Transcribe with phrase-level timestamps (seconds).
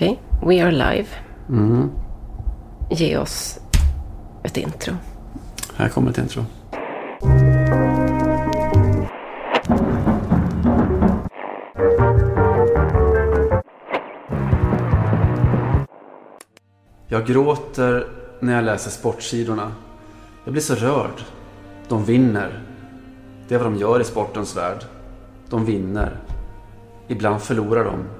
[0.00, 1.06] Okej, We Are Live.
[1.48, 1.90] Mm.
[2.90, 3.60] Ge oss
[4.42, 4.94] ett intro.
[5.76, 6.44] Här kommer ett intro.
[17.08, 18.06] Jag gråter
[18.40, 19.72] när jag läser sportsidorna.
[20.44, 21.24] Jag blir så rörd.
[21.88, 22.62] De vinner.
[23.48, 24.84] Det är vad de gör i sportens värld.
[25.50, 26.16] De vinner.
[27.08, 28.19] Ibland förlorar de.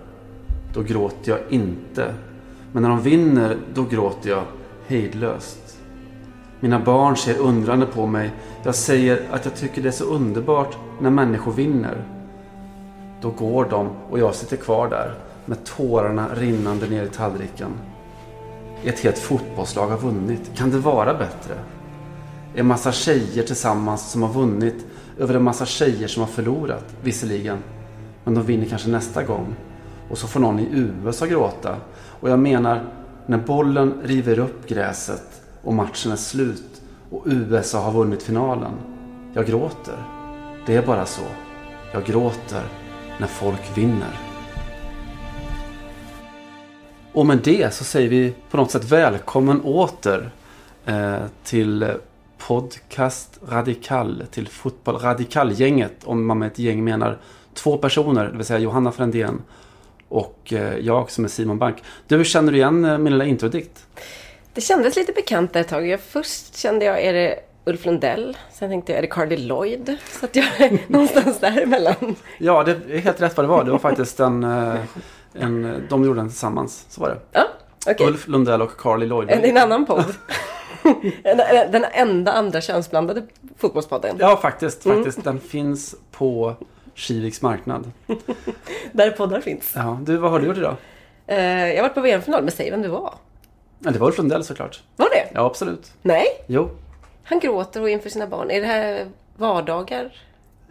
[0.75, 2.14] Då gråter jag inte.
[2.73, 4.45] Men när de vinner, då gråter jag
[4.87, 5.78] hejdlöst.
[6.61, 8.30] Mina barn ser undrande på mig.
[8.65, 12.05] Jag säger att jag tycker det är så underbart när människor vinner.
[13.20, 15.14] Då går de och jag sitter kvar där
[15.47, 17.70] med tårarna rinnande ner i tallriken.
[18.84, 20.50] Ett helt fotbollslag har vunnit.
[20.56, 21.55] Kan det vara bättre?
[22.55, 24.87] En massa tjejer tillsammans som har vunnit
[25.19, 27.59] över en massa tjejer som har förlorat, visserligen.
[28.25, 29.56] Men de vinner kanske nästa gång.
[30.10, 31.77] Och så får någon i USA gråta.
[32.20, 32.84] Och jag menar,
[33.27, 38.72] när bollen river upp gräset och matchen är slut och USA har vunnit finalen.
[39.33, 39.97] Jag gråter.
[40.67, 41.22] Det är bara så.
[41.92, 42.62] Jag gråter
[43.19, 44.20] när folk vinner.
[47.12, 50.30] Och med det så säger vi på något sätt välkommen åter
[50.86, 51.92] eh, till
[52.39, 56.05] Podcast Radikal, till Fotboll Radikal-gänget.
[56.05, 57.19] Om man med ett gäng menar
[57.55, 59.42] två personer, det vill säga Johanna Frändén
[60.11, 61.77] och eh, jag som är Simon Bank.
[62.06, 63.86] Du, känner du igen eh, min lilla introdikt?
[64.55, 65.86] Det kändes lite bekant där ett tag.
[65.89, 68.36] Jag, först kände jag, är det Ulf Lundell?
[68.52, 69.97] Sen tänkte jag, är det Carly Lloyd?
[70.20, 72.17] Så att jag är någonstans däremellan.
[72.39, 73.64] Ja, det är helt rätt vad det var.
[73.64, 74.75] Det var faktiskt en, eh,
[75.34, 76.86] en de gjorde den tillsammans.
[76.89, 77.19] Så var det.
[77.33, 77.47] Ja,
[77.86, 78.06] okej.
[78.06, 79.30] Ulf Lundell och Carly Lloyd.
[79.30, 80.14] En, en annan podd.
[81.72, 83.22] Den- enda andra könsblandade
[83.56, 84.17] fotbollspodden.
[84.20, 84.83] Ja, faktiskt.
[84.83, 85.24] faktiskt.
[85.24, 86.55] Den finns på
[87.01, 87.93] Kiviks marknad.
[88.93, 89.73] Där poddar finns.
[89.77, 90.77] Ja, du, vad har du gjort idag?
[91.27, 93.15] Eh, Jag har varit på VM-final, men säg vem det var.
[93.79, 94.83] Ja, det var Ulf Lundell såklart.
[94.97, 95.29] Var det?
[95.34, 95.92] Ja, absolut.
[96.03, 96.70] Nej, Jo.
[97.25, 98.51] han gråter och inför sina barn.
[98.51, 100.13] Är det här vardagar?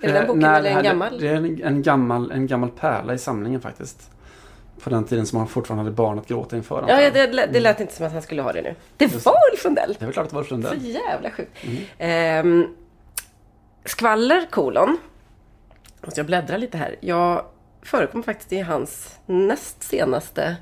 [0.01, 1.19] Är det den Eh, boken nej, eller en gammal?
[1.19, 4.09] Det är en, en, gammal, en gammal pärla i samlingen faktiskt.
[4.83, 6.85] På den tiden som man fortfarande hade barn att gråta inför.
[6.87, 8.75] Ja, det, lät- det lät inte som att han skulle ha det nu.
[8.97, 9.95] Det var Ulf Lundell!
[9.99, 10.85] Det är väl klart att det var Ulf Så Lundell.
[10.85, 11.51] jävla sjukt.
[11.97, 12.67] Ehm,
[13.85, 14.97] skvaller, kolon.
[16.05, 16.95] Måste jag bläddra lite här.
[16.99, 17.45] Jag
[17.81, 20.55] förekommer faktiskt i hans näst senaste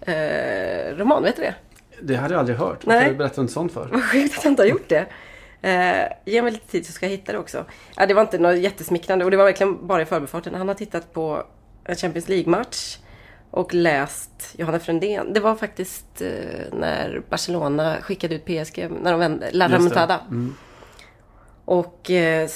[0.00, 1.22] eh, roman.
[1.22, 1.54] Vet du det?
[2.02, 2.86] Det hade jag aldrig hört.
[2.86, 3.88] Varför har du berättat en sån för?
[3.92, 5.06] Vad sjukt att jag inte har gjort det.
[5.62, 7.64] Eh, ge mig lite tid så ska jag hitta det också.
[7.96, 10.54] Ja, det var inte något jättesmickrande och det var verkligen bara i förbifarten.
[10.54, 11.42] Han har tittat på
[11.84, 12.98] en Champions League-match
[13.50, 15.32] och läst Johanna Frändén.
[15.32, 16.28] Det var faktiskt eh,
[16.72, 19.68] när Barcelona skickade ut PSG, när de vände, La.
[19.68, 20.20] Remontada.
[20.30, 20.54] Mm.
[21.64, 22.48] Och eh,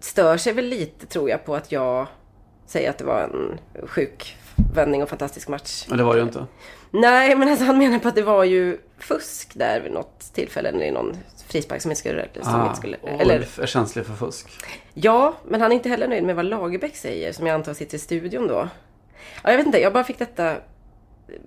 [0.00, 2.06] stör sig väl lite tror jag på att jag
[2.66, 4.36] säger att det var en sjuk
[4.74, 5.84] vändning och fantastisk match.
[5.88, 6.46] Men det var det ju inte.
[6.90, 10.72] Nej, men alltså han menar på att det var ju fusk där vid något tillfälle.
[10.72, 11.16] När det är någon
[11.46, 12.28] frispark som inte skulle...
[12.42, 14.48] Som Ah, inte skulle eller, är känslig för fusk.
[14.94, 17.96] ja, men han är inte heller nöjd med vad Lagerbäck säger, som jag antar sitter
[17.96, 18.68] i studion då.
[19.42, 20.56] Ja, jag vet inte, jag bara fick detta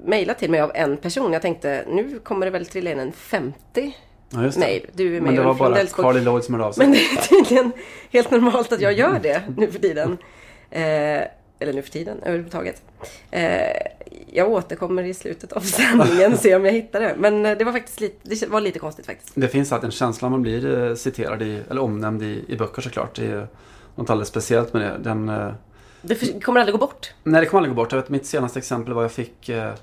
[0.06, 1.34] mejlat till mig av en person.
[1.34, 3.98] Jag tänkte, nu kommer det väl trilla in en 50
[4.34, 4.66] Ja, just det.
[4.66, 4.86] mejl.
[4.94, 5.86] Du är med Men det var bara.
[5.86, 6.84] Carly Lloyd som hörde av sig.
[6.86, 7.72] Men det är tydligen
[8.12, 10.18] helt normalt att jag gör det nu för tiden.
[10.72, 10.82] Eh,
[11.60, 12.82] eller nu för tiden överhuvudtaget.
[13.32, 13.42] Eh,
[14.34, 17.16] jag återkommer i slutet av sändningen och ser om jag hittar det.
[17.18, 19.32] Men eh, det var faktiskt lite, det var lite konstigt faktiskt.
[19.36, 22.82] Det finns alltid en känsla man blir eh, citerad i, eller omnämnd i, i böcker
[22.82, 23.16] såklart.
[23.16, 23.48] Det är
[23.96, 24.98] något alldeles speciellt med det.
[25.10, 25.52] Den, eh,
[26.02, 27.14] Det för, kommer aldrig gå bort.
[27.24, 27.92] nej, det kommer aldrig gå bort.
[27.92, 29.74] Jag vet, mitt senaste exempel var jag fick eh,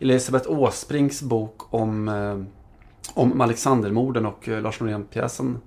[0.00, 2.55] Elisabeth Åsbrinks bok om, eh,
[3.14, 5.58] om Alexandermorden och eh, Lars Norén-pjäsen.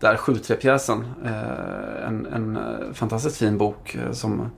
[0.00, 1.04] Där, 7-3-pjäsen.
[1.24, 4.50] Eh, en, en eh, fantastiskt fin bok som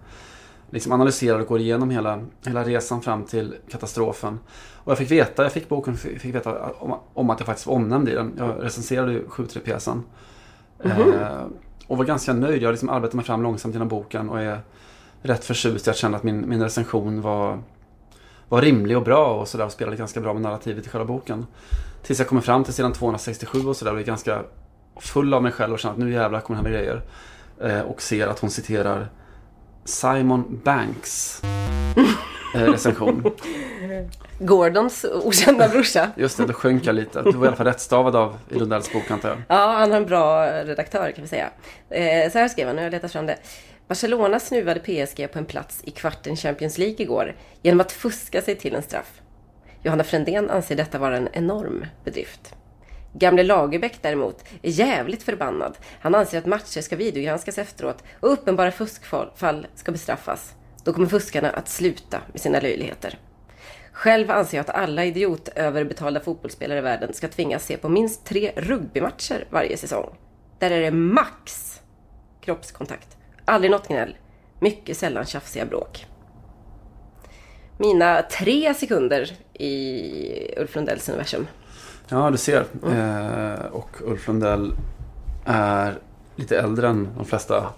[0.71, 4.39] liksom analyserar och går igenom hela, hela resan fram till katastrofen.
[4.75, 7.75] Och jag fick veta, jag fick boken, fick veta om, om att jag faktiskt var
[7.75, 8.35] omnämnd i den.
[8.39, 10.03] Jag recenserade ju 7-3-pjäsen.
[10.85, 11.47] Eh,
[11.87, 12.63] och var ganska nöjd.
[12.63, 14.61] Jag liksom arbetat mig fram långsamt genom boken och är
[15.23, 15.87] rätt förtjust.
[15.87, 17.59] Jag kände att min, min recension var,
[18.49, 21.47] var rimlig och bra och sådär och spelade ganska bra med narrativet i själva boken.
[22.03, 24.43] Tills jag kommer fram till sidan 267 och sådär är ganska
[24.97, 27.03] full av mig själv och känner att nu jävlar kommer det hända grejer.
[27.63, 29.09] Eh, och ser att hon citerar
[29.85, 31.43] Simon Banks
[32.55, 33.25] eh, recension.
[34.39, 36.11] Gordons okända brorsa.
[36.17, 37.23] Just det, då sjönk jag lite.
[37.23, 39.39] Du var i alla fall rättstavad av i Lundells bok antar jag.
[39.49, 41.51] Ja, han har en bra redaktör kan vi säga.
[41.91, 43.37] Eh, så här skrev han, nu har jag letat fram det.
[43.89, 48.57] Barcelona snuvade PSG på en plats i kvarten Champions League igår genom att fuska sig
[48.57, 49.21] till en straff.
[49.83, 52.55] Johanna Frändén anser detta vara en enorm bedrift.
[53.13, 55.79] Gamle Lagerbäck däremot är jävligt förbannad.
[56.01, 60.55] Han anser att matcher ska videogranskas efteråt och uppenbara fuskfall ska bestraffas.
[60.85, 63.19] Då kommer fuskarna att sluta med sina löjligheter.
[63.93, 68.53] Själv anser jag att alla idiotöverbetalda fotbollsspelare i världen ska tvingas se på minst tre
[68.57, 70.15] rugbymatcher varje säsong.
[70.59, 71.81] Där är det max
[72.41, 73.17] kroppskontakt.
[73.45, 74.17] Aldrig något gnäll.
[74.61, 76.07] Mycket sällan tjafsiga bråk.
[77.81, 81.47] Mina tre sekunder i Ulf Lundells universum.
[82.09, 82.65] Ja, du ser.
[82.87, 84.73] Eh, och Ulf Lundell
[85.45, 85.99] är
[86.37, 87.73] lite äldre än de flesta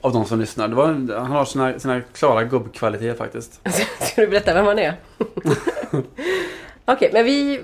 [0.00, 0.68] av de som lyssnar.
[0.68, 0.86] Var,
[1.18, 3.60] han har sina, sina klara gubbkvaliteter faktiskt.
[4.00, 4.94] Ska du berätta vem han är?
[6.84, 7.60] Okej, men vi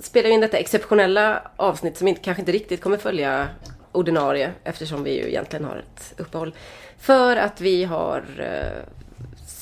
[0.00, 3.48] spelar in detta exceptionella avsnitt som inte, kanske inte riktigt kommer följa
[3.92, 6.54] ordinarie eftersom vi ju egentligen har ett uppehåll.
[6.98, 8.82] För att vi har eh,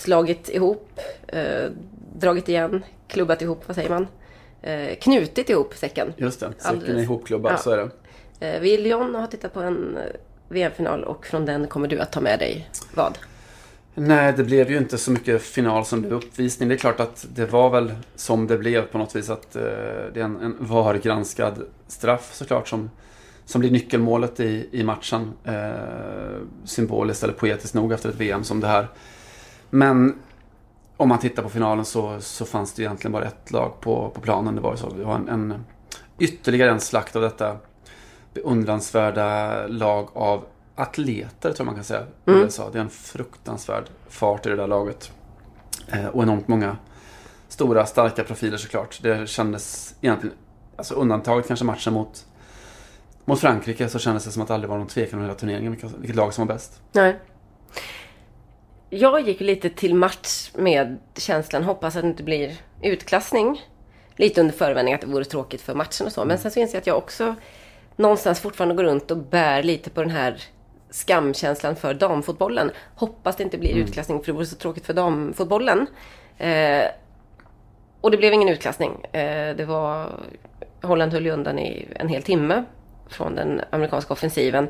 [0.05, 1.71] slagit ihop, eh,
[2.17, 4.07] dragit igen, klubbat ihop, vad säger man?
[4.63, 6.13] Eh, knutit ihop säcken.
[6.17, 6.97] Just det, säcken Alldeles.
[6.99, 7.57] är ihopklubbad, Ja.
[7.57, 7.91] så är
[8.41, 8.47] det.
[8.47, 10.03] Eh, Lyon har tittat på en eh,
[10.49, 13.19] VM-final och från den kommer du att ta med dig vad?
[13.95, 16.69] Nej, det blev ju inte så mycket final som blev uppvisning.
[16.69, 19.31] Det är klart att det var väl som det blev på något vis.
[19.31, 19.63] Att eh,
[20.15, 22.91] det är en, en VAR-granskad straff såklart som,
[23.45, 25.33] som blir nyckelmålet i, i matchen.
[25.45, 25.73] Eh,
[26.65, 28.89] symboliskt eller poetiskt nog efter ett VM som det här.
[29.75, 30.19] Men
[30.97, 34.21] om man tittar på finalen så, så fanns det egentligen bara ett lag på, på
[34.21, 34.55] planen.
[34.55, 34.91] Det var så.
[34.91, 35.65] Det var en, en,
[36.19, 37.57] ytterligare en slakt av detta
[38.35, 40.45] beundransvärda lag av
[40.75, 42.03] atleter tror man kan säga.
[42.27, 42.41] Mm.
[42.41, 42.71] USA.
[42.73, 45.13] Det är en fruktansvärd fart i det där laget.
[45.89, 46.77] Eh, och enormt många
[47.49, 48.99] stora, starka profiler såklart.
[49.03, 50.37] Det kändes egentligen,
[50.77, 52.27] alltså undantaget kanske matchen mot,
[53.25, 55.73] mot Frankrike, så kändes det som att det aldrig var någon tvekan om hela turneringen,
[55.73, 56.81] vilket, vilket lag som var bäst.
[56.93, 57.19] Nej.
[58.97, 62.53] Jag gick lite till match med känslan, hoppas att det inte blir
[62.83, 63.63] utklassning.
[64.17, 66.25] Lite under förevändning att det vore tråkigt för matchen och så.
[66.25, 67.35] Men sen så inser jag att jag också
[67.97, 70.43] någonstans fortfarande går runt och bär lite på den här
[70.91, 72.71] skamkänslan för damfotbollen.
[72.95, 75.87] Hoppas det inte blir utklassning för det vore så tråkigt för damfotbollen.
[76.39, 76.85] Eh,
[78.01, 79.05] och det blev ingen utklassning.
[79.05, 80.21] Eh, det var...
[80.83, 82.65] Holland höll ju undan i en hel timme
[83.09, 84.69] från den amerikanska offensiven.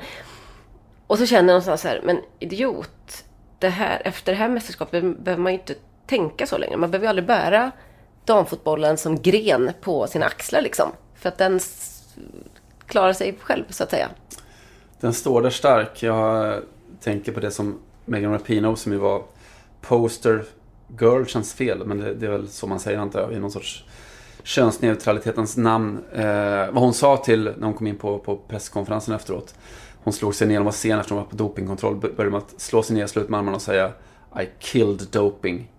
[1.07, 3.25] Och så känner jag någonstans så här, men idiot.
[3.65, 5.75] Det här, efter det här mästerskapet behöver man ju inte
[6.07, 6.77] tänka så länge.
[6.77, 7.71] Man behöver ju aldrig bära
[8.25, 10.91] damfotbollen som gren på sina axlar liksom.
[11.15, 11.61] För att den
[12.87, 14.09] klarar sig själv så att säga.
[15.01, 16.03] Den står där stark.
[16.03, 16.61] Jag
[17.01, 19.23] tänker på det som Megan Rapinoe som ju var
[19.81, 20.45] poster
[21.01, 21.87] girl känns fel.
[21.87, 23.33] Men det, det är väl så man säger antar jag.
[23.33, 23.85] I någon sorts
[24.43, 26.05] könsneutralitetens namn.
[26.13, 29.55] Eh, vad hon sa till när hon kom in på, på presskonferensen efteråt.
[30.05, 31.97] Hon slog sig ner, hon var sen efter hon var på dopingkontroll.
[31.97, 33.93] Började med att slå sig ner, slå ut med armarna och säga
[34.41, 35.71] I killed doping.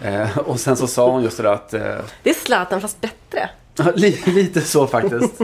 [0.00, 1.80] Eh, och sen så sa hon just det där att eh,
[2.22, 3.50] Det är Zlatan fast bättre.
[4.26, 5.40] Lite så faktiskt.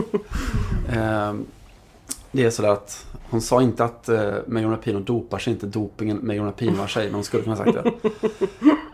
[0.89, 1.45] Ehm,
[2.31, 6.19] det är sådär att hon sa inte att uh, Megan Rapinoe dopar sig, inte dopingen
[6.21, 8.09] Megan Rapinoe har sig, men hon skulle kunna ha sagt det.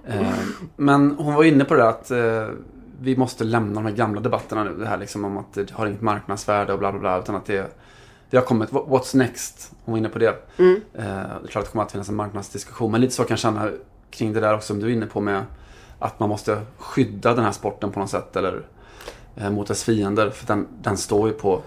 [0.08, 2.56] Ehm, men hon var inne på det där att eh,
[3.02, 4.76] vi måste lämna de här gamla debatterna nu.
[4.76, 7.20] Det här liksom om att det har inget marknadsvärde och bla bla bla.
[7.20, 7.72] Utan att det,
[8.30, 9.72] det har kommit, what- what's next?
[9.86, 10.36] Hon var inne på det.
[10.58, 10.82] Mm.
[10.94, 12.92] Eh, det är klart att det kommer att finnas en marknadsdiskussion.
[12.92, 13.72] Men lite så kan jag känna
[14.12, 15.44] kring det där också som du är inne på med
[16.00, 18.36] att man måste skydda den här sporten på något sätt.
[18.36, 18.62] Eller
[19.36, 20.30] eh, mot dess fiender.
[20.30, 21.62] För den, den står ju på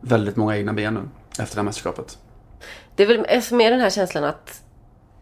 [0.00, 1.00] väldigt många egna ben nu
[1.42, 2.18] efter det här mästerskapet.
[2.96, 4.62] Det är väl mer den här känslan att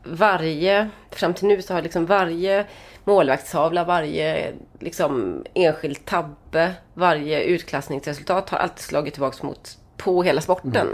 [0.05, 2.67] varje, fram till nu så har liksom varje
[3.05, 10.87] målvaktstavla, varje liksom enskild tabbe, varje utklassningsresultat har alltid slagit tillbaks mot, på hela sporten.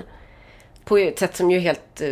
[0.85, 2.11] På ett sätt som ju är helt eh,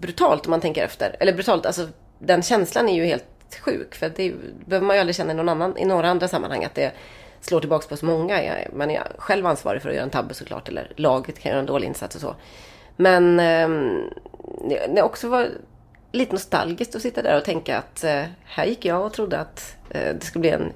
[0.00, 1.16] brutalt om man tänker efter.
[1.20, 3.24] Eller brutalt, alltså den känslan är ju helt
[3.60, 3.94] sjuk.
[3.94, 4.34] För det är
[4.66, 6.92] behöver man ju aldrig känna i, någon annan, i några andra sammanhang att det
[7.40, 8.44] slår tillbaks på så många.
[8.44, 10.68] Jag- Man är själv ansvarig för att göra en tabbe såklart.
[10.68, 12.34] Eller laget kan göra en dålig insats och så.
[12.96, 13.68] Men eh,
[14.68, 15.48] det det också var
[16.12, 19.76] lite nostalgiskt att sitta där och tänka att eh, här gick jag och trodde att
[19.90, 20.72] eh, det skulle bli en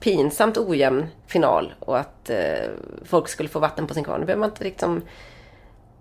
[0.00, 2.68] pinsamt ojämn final och att eh,
[3.04, 4.20] folk skulle få vatten på sin kvarn.
[4.20, 5.02] Det behöver man inte liksom...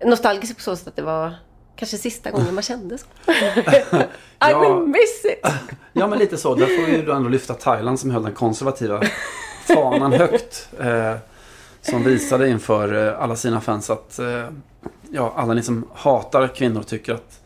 [0.06, 1.36] Nostalgiskt på så sätt att det var
[1.76, 3.06] kanske sista gången man kände så.
[3.32, 4.06] I
[4.40, 4.60] Ja.
[4.60, 5.48] will miss it!
[5.94, 6.56] Ja, men lite så.
[6.56, 9.02] Där får vi ju då ändå lyfta Thailand som höll den konservativa
[9.68, 10.70] fanan högt.
[10.80, 11.16] Eh,
[11.82, 14.48] som visade inför eh, alla sina fans att eh,
[15.12, 17.42] ja, alla ni som hatar kvinnor tycker att,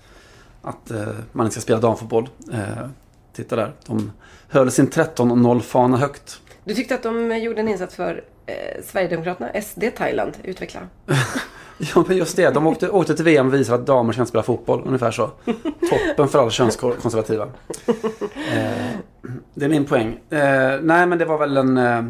[0.61, 2.29] att eh, man inte ska spela damfotboll.
[2.53, 2.87] Eh,
[3.33, 3.73] titta där.
[3.85, 4.11] De
[4.49, 6.41] höll sin 13-0-fana högt.
[6.63, 10.37] Du tyckte att de gjorde en insats för eh, Sverigedemokraterna, SD Thailand.
[10.43, 10.79] Utveckla.
[11.79, 12.49] Ja, men just det.
[12.49, 14.83] De åkte, åkte till VM och visade att damer inte spela fotboll.
[14.85, 15.31] Ungefär så.
[15.89, 17.47] Toppen för alla könskonservativa.
[18.53, 18.97] Eh,
[19.53, 20.19] det är min poäng.
[20.29, 21.77] Eh, nej, men det var väl en...
[21.77, 22.03] Eh,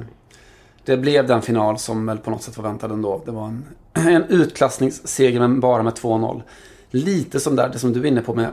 [0.86, 3.22] det blev den final som väl på något sätt var väntad ändå.
[3.26, 6.42] Det var en, en utklassningsseger men bara med 2-0.
[6.92, 8.48] Lite som där, det som du är inne på med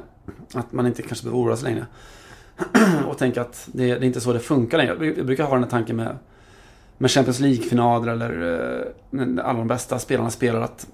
[0.55, 1.87] att man inte kanske behöver oroa sig längre.
[3.09, 5.07] och tänka att det, det är inte så det funkar längre.
[5.17, 6.17] Jag brukar ha den här tanken med,
[6.99, 8.53] med Champions League-finaler eller
[9.13, 10.87] eh, alla de bästa spelarna spelar att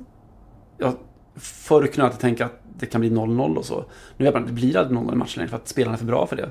[0.78, 0.94] jag
[1.36, 3.84] förr kunde jag alltid tänka att det kan bli 0-0 och så.
[4.16, 5.98] Nu vet man att det blir aldrig 0-0 i matcher längre för att spelarna är
[5.98, 6.50] för bra för det.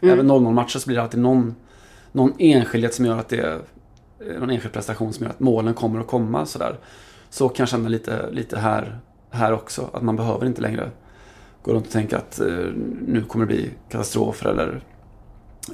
[0.00, 0.14] Mm.
[0.14, 1.54] Även 0-0 matcher så blir det alltid någon,
[2.12, 3.60] någon enskildhet som gör att det är
[4.38, 6.76] någon enskild prestation som gör att målen kommer att komma sådär.
[7.30, 8.98] Så kan jag känna lite, lite här,
[9.30, 9.90] här också.
[9.92, 10.90] Att man behöver inte längre
[11.62, 12.46] gå runt och tänka att eh,
[13.06, 14.80] nu kommer det bli katastrofer eller,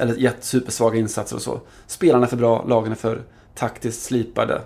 [0.00, 1.60] eller supersvaga insatser och så.
[1.86, 3.22] Spelarna är för bra, lagen är för
[3.54, 4.60] taktiskt slipade.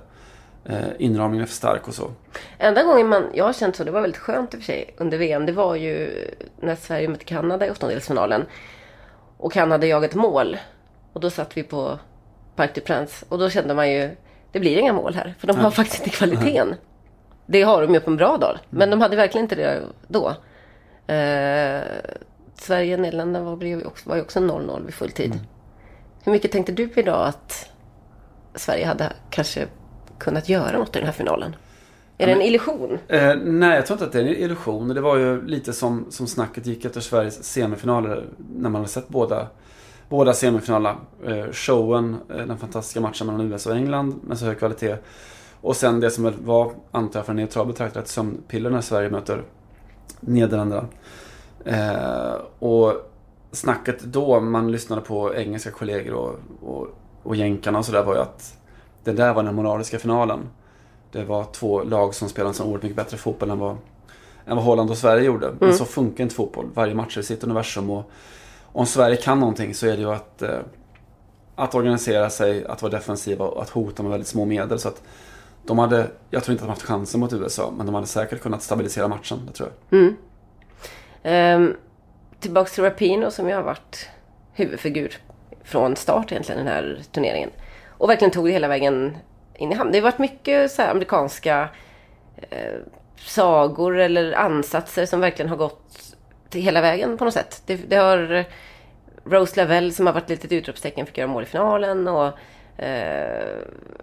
[0.65, 2.11] Eh, inramningen är för stark och så.
[2.59, 4.95] Enda gången man, jag har känt så, det var väldigt skönt i och för sig
[4.99, 6.11] under VM, det var ju
[6.61, 8.45] när Sverige mötte Kanada i åttondelsfinalen.
[9.37, 10.57] Och Kanada jagade mål.
[11.13, 11.99] Och då satt vi på
[12.57, 14.11] Parc des Princes och då kände man ju,
[14.53, 15.35] det blir inga mål här.
[15.39, 16.75] För de har faktiskt inte kvaliteten.
[17.47, 18.59] Det har de ju på en bra dag.
[18.71, 20.37] Men de hade verkligen inte det då.
[21.07, 21.83] Eh,
[22.55, 25.33] Sverige Nederländerna var, också, var ju också 0-0 vid full tid.
[25.33, 25.45] Mm.
[26.25, 27.71] Hur mycket tänkte du idag att
[28.55, 29.67] Sverige hade kanske
[30.19, 31.57] kunnat göra något i den här finalen?
[32.19, 32.99] Är det en illusion?
[33.09, 34.89] Eh, nej, jag tror inte att det är en illusion.
[34.89, 38.25] Det var ju lite som, som snacket gick efter Sveriges semifinaler.
[38.57, 39.47] När man hade sett båda,
[40.09, 40.97] båda semifinalerna.
[41.27, 44.97] Eh, showen, eh, den fantastiska matchen mellan USA och England med så hög kvalitet.
[45.61, 49.11] Och sen det som var, antar jag för en neutral betraktare, ett sömnpiller när Sverige
[49.11, 49.43] möter
[50.27, 50.85] Nederländerna.
[51.65, 53.13] Eh, och
[53.53, 56.87] snacket då, man lyssnade på engelska kollegor och, och,
[57.23, 58.59] och jänkarna och sådär var ju att
[59.05, 60.41] det där var den moraliska finalen.
[61.13, 63.77] Det var två lag som spelade en så oerhört mycket bättre fotboll än vad,
[64.47, 65.47] än vad Holland och Sverige gjorde.
[65.47, 65.59] Mm.
[65.61, 66.67] Men så funkar inte fotboll.
[66.75, 67.91] Varje match är sitt universum.
[67.91, 68.11] Och
[68.73, 70.59] om Sverige kan någonting så är det ju att, eh,
[71.55, 74.79] att organisera sig, att vara defensiva och att hota med väldigt små medel.
[74.79, 75.03] Så att
[75.67, 78.43] de hade, jag tror inte att de haft chansen mot USA, men de hade säkert
[78.43, 79.41] kunnat stabilisera matchen.
[79.47, 79.99] Det tror jag.
[79.99, 80.17] Mm.
[81.63, 81.77] Um,
[82.41, 84.09] tillbaks till Rapino som ju har varit
[84.53, 85.17] huvudfigur
[85.65, 87.51] från start egentligen den här turneringen.
[87.89, 89.17] Och verkligen tog det hela vägen
[89.55, 89.93] in i hamn.
[89.93, 91.69] Det har varit mycket så amerikanska
[92.51, 92.79] eh,
[93.17, 96.17] sagor eller ansatser som verkligen har gått
[96.51, 97.63] till hela vägen på något sätt.
[97.67, 98.45] Det, det har
[99.25, 102.33] Rose Lavelle som har varit lite litet utropstecken fick göra mål i finalen och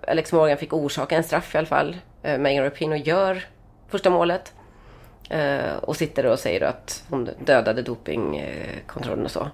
[0.08, 1.98] Alex Morgan fick orsaka en straff i alla fall.
[2.24, 3.46] Eh, Megan Rapinoe gör
[3.88, 4.54] första målet.
[5.30, 9.48] Eh, och sitter och säger att hon dödade dopingkontrollen och så.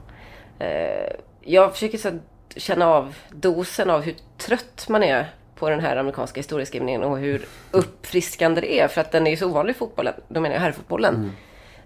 [0.59, 2.19] Eh, jag försöker så
[2.55, 7.45] känna av dosen av hur trött man är på den här amerikanska historieskrivningen och hur
[7.71, 8.87] uppfriskande det är.
[8.87, 10.13] För att den är ju så ovanlig i fotbollen.
[10.27, 11.15] Då menar jag herrfotbollen.
[11.15, 11.31] Mm.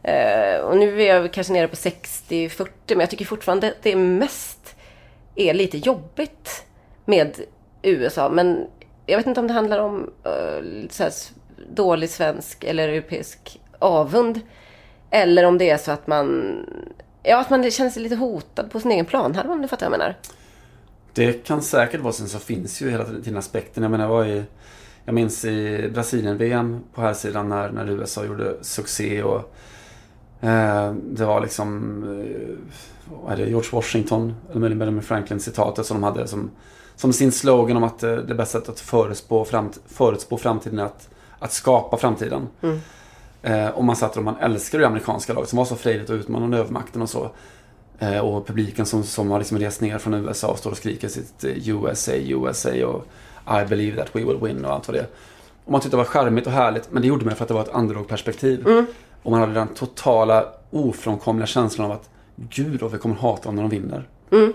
[0.06, 3.96] Uh, och nu är jag kanske nere på 60-40 men jag tycker fortfarande att det
[3.96, 4.76] mest
[5.36, 6.66] är lite jobbigt
[7.10, 7.40] med
[7.82, 8.30] USA.
[8.30, 8.68] Men
[9.06, 11.14] jag vet inte om det handlar om uh, så här,
[11.74, 14.40] dålig svensk eller europeisk avund.
[15.10, 16.58] Eller om det är så att man,
[17.24, 19.36] ja, att man känner sig lite hotad på sin egen plan.
[19.36, 20.16] Här om du fattar vad jag menar.
[21.14, 23.84] Det kan säkert vara, sen så finns ju hela tiden aspekten.
[23.84, 24.44] Jag menar, jag var i,
[25.06, 29.56] jag minns i Brasilien-VM på här sidan när, när USA gjorde succé och
[30.42, 32.76] eh, det var liksom, eh,
[33.24, 36.52] vad är det, George Washington, eller möjligen Benjamin Franklin citatet som de hade som,
[37.00, 40.84] som sin slogan om att eh, det bästa sättet att förutspå, framt, förutspå framtiden är
[40.84, 42.48] att, att skapa framtiden.
[42.62, 42.80] Mm.
[43.42, 46.14] Eh, och man satt och man älskade det amerikanska laget som var så frejdigt och
[46.14, 47.32] utmanande övermakten och så.
[48.00, 51.08] Eh, och publiken som, som har liksom rest ner från USA och står och skriker
[51.08, 53.06] sitt eh, USA, USA och
[53.62, 55.08] I believe that we will win och allt vad det är.
[55.66, 57.54] Och man tyckte det var charmigt och härligt, men det gjorde man för att det
[57.54, 58.68] var ett underdog-perspektiv.
[58.68, 58.86] Mm.
[59.24, 63.56] Och man hade den totala ofrånkomliga känslan av att Gud vad vi kommer hata dem
[63.56, 64.08] när de vinner.
[64.32, 64.54] Mm.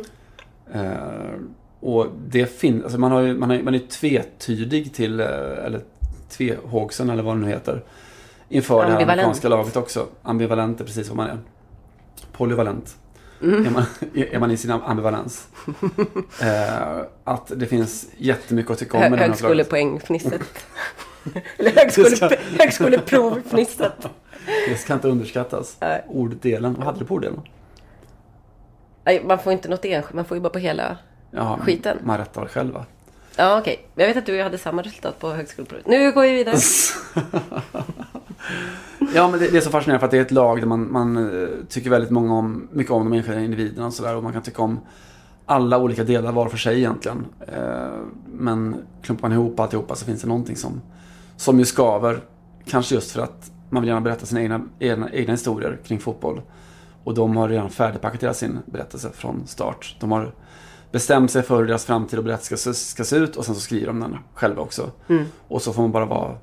[0.75, 1.41] Uh,
[1.85, 5.81] och det finns, alltså man, har ju, man, har, man är tvetydig till, eller
[6.29, 7.83] tvehågsen eller vad det nu heter.
[8.49, 10.07] Inför det här amerikanska laget också.
[10.23, 11.39] Ambivalent är precis vad man är.
[12.33, 12.97] Polyvalent.
[13.43, 13.67] Mm.
[13.67, 15.49] Är, man, är man i sin ambivalens.
[16.43, 20.43] eh, att det finns jättemycket att tycka om med Högskolepoängfnisset.
[21.59, 24.09] Eller högskole, högskoleprovfnisset.
[24.69, 25.77] Det ska inte underskattas.
[26.09, 26.75] Orddelen.
[26.75, 27.41] Vad hade du på orddelen?
[29.05, 30.15] Nej, man får inte något enskilt.
[30.15, 30.99] Man får ju bara på hela
[31.35, 31.99] Jaha, skiten.
[32.03, 32.85] Man rättar väl själv va?
[33.37, 33.73] Ja, okej.
[33.73, 33.85] Okay.
[33.95, 35.87] Jag vet att du och jag hade samma resultat på högskoleprovet.
[35.87, 36.57] Nu går vi vidare.
[39.15, 40.93] ja, men det, det, är så fascinerande för att det är ett lag där man,
[40.93, 44.17] man eh, tycker väldigt många om, mycket om de enskilda individerna och sådär.
[44.17, 44.81] Och man kan tycka om
[45.47, 47.27] alla olika delar var för sig egentligen.
[47.41, 47.99] Eh,
[48.33, 50.81] men klumpar man ihop alltihopa så finns det någonting som,
[51.37, 52.21] som ju skaver.
[52.67, 56.43] Kanske just för att man vill gärna berätta sina egna, egna, egna historier kring fotboll.
[57.05, 59.97] Och de har redan färdigpaketerat sin berättelse från start.
[60.01, 60.33] De har
[60.95, 63.61] bestämt sig för hur deras framtid och berättelse ska, ska se ut och sen så
[63.61, 64.91] skriver de den själva också.
[65.09, 65.25] Mm.
[65.49, 66.37] Och så får man bara vara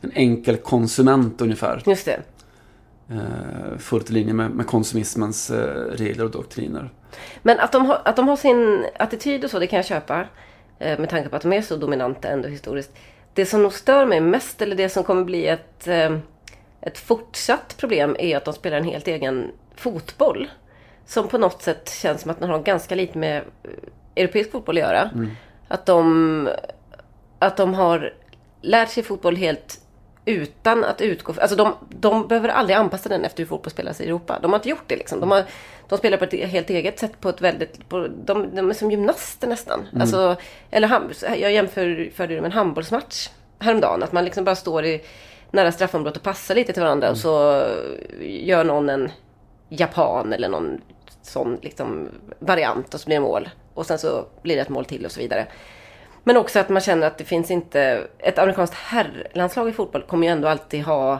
[0.00, 1.82] en enkel konsument ungefär.
[1.86, 2.20] Just det.
[3.10, 6.90] eh, fullt i linje med, med konsumismens eh, regler och doktriner.
[7.42, 10.26] Men att de, har, att de har sin attityd och så, det kan jag köpa.
[10.78, 12.92] Eh, med tanke på att de är så dominanta ändå historiskt.
[13.34, 16.18] Det som nog stör mig mest, eller det som kommer bli ett, eh,
[16.80, 20.48] ett fortsatt problem, är att de spelar en helt egen fotboll.
[21.06, 23.70] Som på något sätt känns som att den har ganska lite med eh,
[24.16, 25.02] europeisk fotboll att göra.
[25.02, 25.30] Mm.
[25.68, 26.48] Att, de,
[27.38, 28.14] att de har
[28.60, 29.80] lärt sig fotboll helt
[30.24, 31.34] utan att utgå...
[31.40, 34.38] Alltså de, de behöver aldrig anpassa den efter hur fotboll spelas i Europa.
[34.42, 35.20] De har inte gjort det liksom.
[35.20, 35.44] De, har,
[35.88, 37.88] de spelar på ett helt eget sätt på ett väldigt...
[37.88, 39.80] På, de, de är som gymnaster nästan.
[39.90, 40.00] Mm.
[40.00, 40.36] Alltså,
[40.70, 41.02] eller
[41.36, 44.02] jag jämför för det med en handbollsmatch häromdagen.
[44.02, 45.02] Att man liksom bara står i
[45.50, 47.06] nära straffområdet och passar lite till varandra.
[47.06, 47.12] Mm.
[47.12, 47.66] Och så
[48.20, 49.10] gör någon en
[49.68, 50.80] japan eller någon
[51.26, 53.48] sån liksom variant och så blir det mål.
[53.74, 55.46] Och sen så blir det ett mål till och så vidare.
[56.24, 58.06] Men också att man känner att det finns inte...
[58.18, 61.12] Ett amerikanskt herrlandslag i fotboll kommer ju ändå alltid ha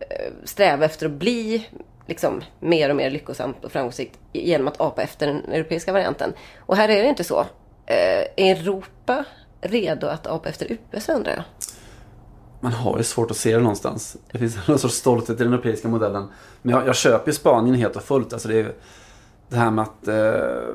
[0.00, 1.66] eh, sträva efter att bli
[2.06, 6.32] liksom mer och mer lyckosamt och framgångsrikt genom att apa efter den europeiska varianten.
[6.58, 7.40] Och här är det inte så.
[7.86, 9.24] Eh, är Europa
[9.60, 11.42] redo att apa efter USA undrar jag?
[12.60, 14.16] Man har ju svårt att se det någonstans.
[14.32, 16.28] Det finns någon sorts stolthet i den europeiska modellen.
[16.62, 18.32] Men jag, jag köper ju Spanien helt och fullt.
[18.32, 18.72] Alltså det, är,
[19.48, 20.74] det här med att eh,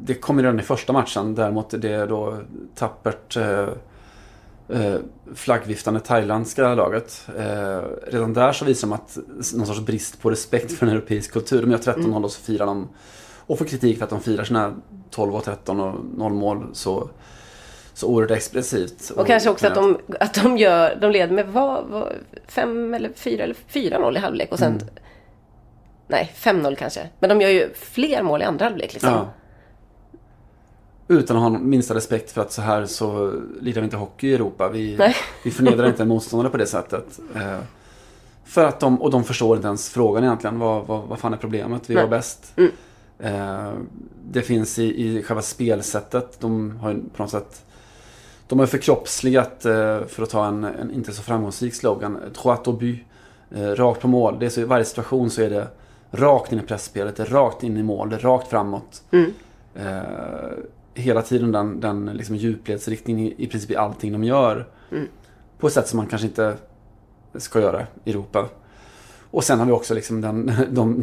[0.00, 1.34] det kommer redan i första matchen.
[1.34, 2.36] Däremot är det då
[2.74, 3.68] tappert eh,
[4.68, 4.96] eh,
[5.34, 7.28] flaggviftande thailändska laget.
[7.38, 9.18] Eh, redan där så visar de att
[9.54, 11.62] någon sorts brist på respekt för en europeisk kultur.
[11.62, 12.24] De gör 13-0 mm.
[12.24, 12.88] och så firar de
[13.46, 14.74] och får kritik för att de firar sina
[15.10, 17.08] 12 och 13 och 0 mål så,
[17.94, 19.10] så oerhört expressivt.
[19.10, 22.12] Och, och kanske också att de, att de, gör, de leder med vad, vad,
[22.48, 24.86] fem eller fyra eller 4-0 i halvlek och sen mm.
[26.12, 27.08] Nej, 5-0 kanske.
[27.18, 29.10] Men de gör ju fler mål i andra halvlek liksom.
[29.10, 29.32] Ja.
[31.08, 34.34] Utan att ha minsta respekt för att så här så lirar vi inte hockey i
[34.34, 34.68] Europa.
[34.68, 35.14] Vi,
[35.44, 37.20] vi förnedrar inte en motståndare på det sättet.
[37.34, 37.58] Eh,
[38.44, 40.58] för att de, och de förstår inte ens frågan egentligen.
[40.58, 41.90] Vad, vad, vad fan är problemet?
[41.90, 42.04] Vi Nej.
[42.04, 42.54] var bäst.
[42.56, 42.70] Mm.
[43.18, 43.72] Eh,
[44.24, 46.40] det finns i, i själva spelsättet.
[46.40, 47.64] De har ju på något sätt
[48.48, 52.72] de har förkroppsligat, eh, för att ta en, en, inte så framgångsrik slogan, droit au
[52.72, 52.98] but.
[53.54, 54.36] Eh, rakt på mål.
[54.38, 55.68] Det är så, I varje situation så är det
[56.12, 59.02] rakt in i pressspelet, rakt in i mål, rakt framåt.
[59.10, 59.32] Mm.
[59.74, 60.02] Eh,
[60.94, 64.68] hela tiden den, den liksom djupledsriktningen i, i princip i allting de gör.
[64.90, 65.08] Mm.
[65.58, 66.54] På ett sätt som man kanske inte
[67.34, 68.48] ska göra i Europa.
[69.30, 71.02] Och sen har vi också liksom den, de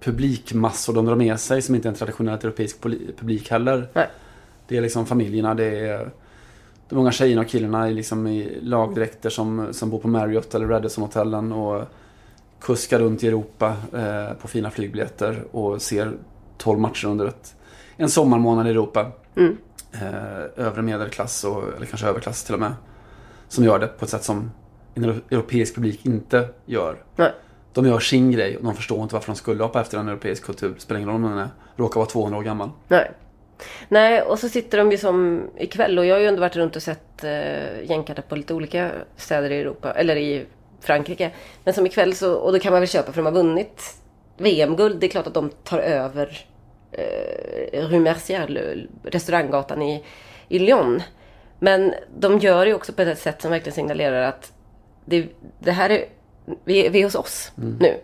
[0.00, 2.80] publikmassor de drar med sig som inte är en traditionellt europeisk
[3.16, 3.88] publik heller.
[3.92, 4.06] Nej.
[4.68, 6.10] Det är liksom familjerna, det är
[6.88, 11.52] de många tjejerna och killarna liksom i lagdräkter som, som bor på Marriott eller Radisson-hotellen
[11.52, 11.84] och
[12.62, 16.12] kuskar runt i Europa eh, på fina flygbiljetter och ser
[16.58, 17.54] 12 matcher under ett
[17.96, 19.12] en sommarmånad i Europa.
[19.36, 19.58] Mm.
[19.92, 22.72] Eh, övre medelklass, och, eller kanske överklass till och med.
[23.48, 24.50] Som gör det på ett sätt som
[24.94, 26.96] en europeisk publik inte gör.
[27.16, 27.32] Nej.
[27.72, 30.44] De gör sin grej och de förstår inte varför de skulle hoppa efter en europeisk
[30.44, 30.74] kultur.
[30.74, 32.70] Det spelar ingen roll om den är, råkar vara 200 år gammal.
[32.88, 33.10] Nej.
[33.88, 36.76] Nej, och så sitter de ju som ikväll och jag har ju ändå varit runt
[36.76, 40.46] och sett eh, jänkarna på lite olika städer i Europa, eller i
[40.82, 41.30] Frankrike.
[41.64, 43.94] Men som ikväll så, och då kan man väl köpa för de har vunnit
[44.36, 45.00] VM-guld.
[45.00, 46.46] Det är klart att de tar över
[46.92, 50.04] eh, Rue Mercier, restauranggatan i,
[50.48, 51.02] i Lyon.
[51.58, 54.52] Men de gör det också på ett sätt som verkligen signalerar att
[55.04, 55.26] det,
[55.58, 56.04] det här är,
[56.64, 57.76] vi, vi är hos oss mm.
[57.80, 57.94] nu.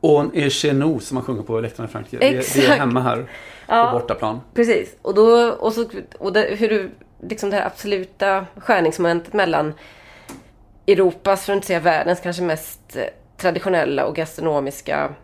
[0.00, 2.24] On est chez nous som man sjunger på läktaren i Frankrike.
[2.26, 2.56] Exakt.
[2.56, 3.30] Vi är hemma här
[3.68, 4.40] ja, på bortaplan.
[4.54, 4.96] Precis.
[5.02, 5.86] Och, då, och, så,
[6.18, 6.90] och det, hur du,
[7.22, 9.74] liksom det här absoluta skärningsmomentet mellan
[10.92, 13.04] Europas, för att inte säga världens, kanske mest eh,
[13.36, 15.14] traditionella och gastronomiska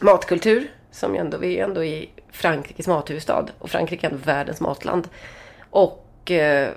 [0.00, 3.46] matkultur som ju ändå, vi är ändå i Frankrikes mathuvudstad.
[3.58, 5.08] Och Frankrike är ändå världens matland.
[5.70, 6.68] Och eh,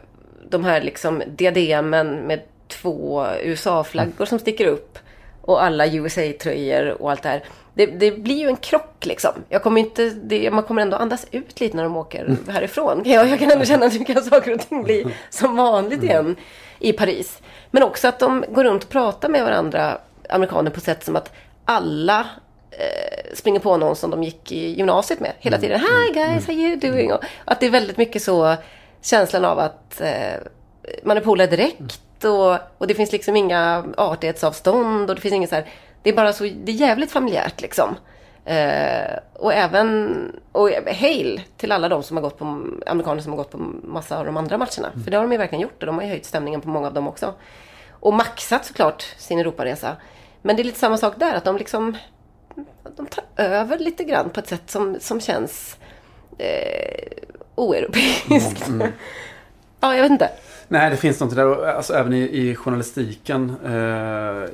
[0.49, 4.99] de här liksom diademen med två USA-flaggor som sticker upp.
[5.41, 7.43] Och alla USA-tröjor och allt det här.
[7.79, 9.31] Det, det, blir ju en krock liksom.
[9.49, 12.37] Jag kommer inte, det, man kommer ändå andas ut lite när de åker mm.
[12.47, 13.01] härifrån.
[13.05, 16.35] Jag, jag kan ändå känna att nu kan saker och ting bli som vanligt igen
[16.79, 17.39] i Paris.
[17.71, 19.97] Men också att de går runt och pratar med varandra,
[20.29, 21.31] amerikaner, på sätt som att
[21.65, 22.19] alla
[22.71, 25.69] eh, springer på någon som de gick i gymnasiet med hela mm.
[25.69, 25.79] tiden.
[25.79, 27.13] Hi guys, how you doing?
[27.13, 28.55] Och att det är väldigt mycket så
[29.01, 30.39] känslan av att eh,
[31.03, 35.49] man är polare direkt och, och det finns liksom inga artighetsavstånd och det finns inget
[35.49, 35.65] så här.
[36.03, 37.95] Det är bara så, det är jävligt familjärt liksom.
[38.45, 40.15] Eh, och även,
[40.51, 42.45] och hail till alla de som har gått på,
[42.85, 44.87] amerikaner som har gått på massa av de andra matcherna.
[44.93, 45.03] Mm.
[45.03, 46.87] För det har de ju verkligen gjort och de har ju höjt stämningen på många
[46.87, 47.33] av dem också.
[47.89, 49.95] Och maxat såklart sin Europaresa.
[50.41, 51.97] Men det är lite samma sak där, att de liksom
[52.95, 55.77] de tar över lite grann på ett sätt som, som känns
[56.37, 57.23] eh,
[57.55, 58.67] oeuropeiskt.
[58.67, 58.93] Mm, mm.
[59.81, 60.29] Ja, jag vet inte.
[60.71, 61.65] Nej, det finns något där.
[61.65, 63.55] Alltså, även i, i journalistiken.
[63.65, 63.73] Eh,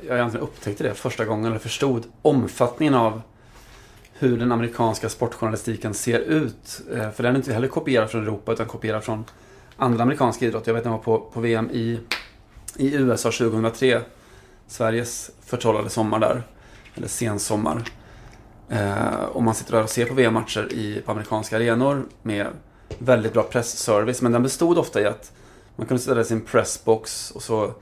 [0.08, 3.22] jag egentligen upptäckte det första gången, eller förstod omfattningen av
[4.14, 6.82] hur den amerikanska sportjournalistiken ser ut.
[6.94, 9.26] Eh, för den är inte heller kopierad från Europa, utan kopierad från
[9.78, 10.72] andra amerikanska idrotter.
[10.72, 12.00] Jag vet när jag var på, på VM i,
[12.76, 14.02] i USA 2003.
[14.68, 16.44] Sveriges förtrollade sommar där.
[16.96, 17.84] Eller sensommar.
[18.70, 22.48] Eh, och man sitter där och ser på VM-matcher i, på amerikanska arenor med
[22.98, 24.22] väldigt bra pressservice.
[24.22, 25.32] Men den bestod ofta i att
[25.76, 27.74] man kunde sitta där i sin pressbox och så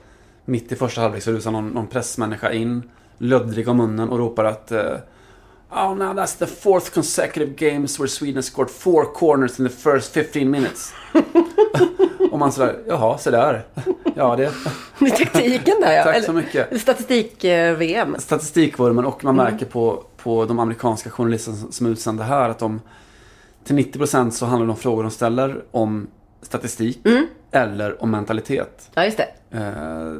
[0.44, 4.44] mitt i första halvlek så rusar någon, någon pressmänniska in, löddrig om munnen och ropar
[4.44, 4.96] att uh,
[5.70, 10.12] Oh, now that's the fourth consecutive games where Sweden scored four corners in the first
[10.14, 10.92] 15 minutes.
[12.32, 13.66] och man sådär, jaha, så där.
[14.14, 14.52] Ja, det...
[14.98, 16.04] Det är taktiken där ja.
[16.04, 16.80] Tack så mycket.
[16.80, 18.16] Statistik-VM.
[18.18, 22.80] Statistikvurmen och man märker på, på de amerikanska journalisterna som är utsända här att de
[23.64, 26.06] till 90% så handlar de frågor de ställer om
[26.42, 27.26] statistik Mm.
[27.54, 28.90] Eller om mentalitet.
[28.94, 29.28] Ja, just det.
[29.50, 29.60] Eh,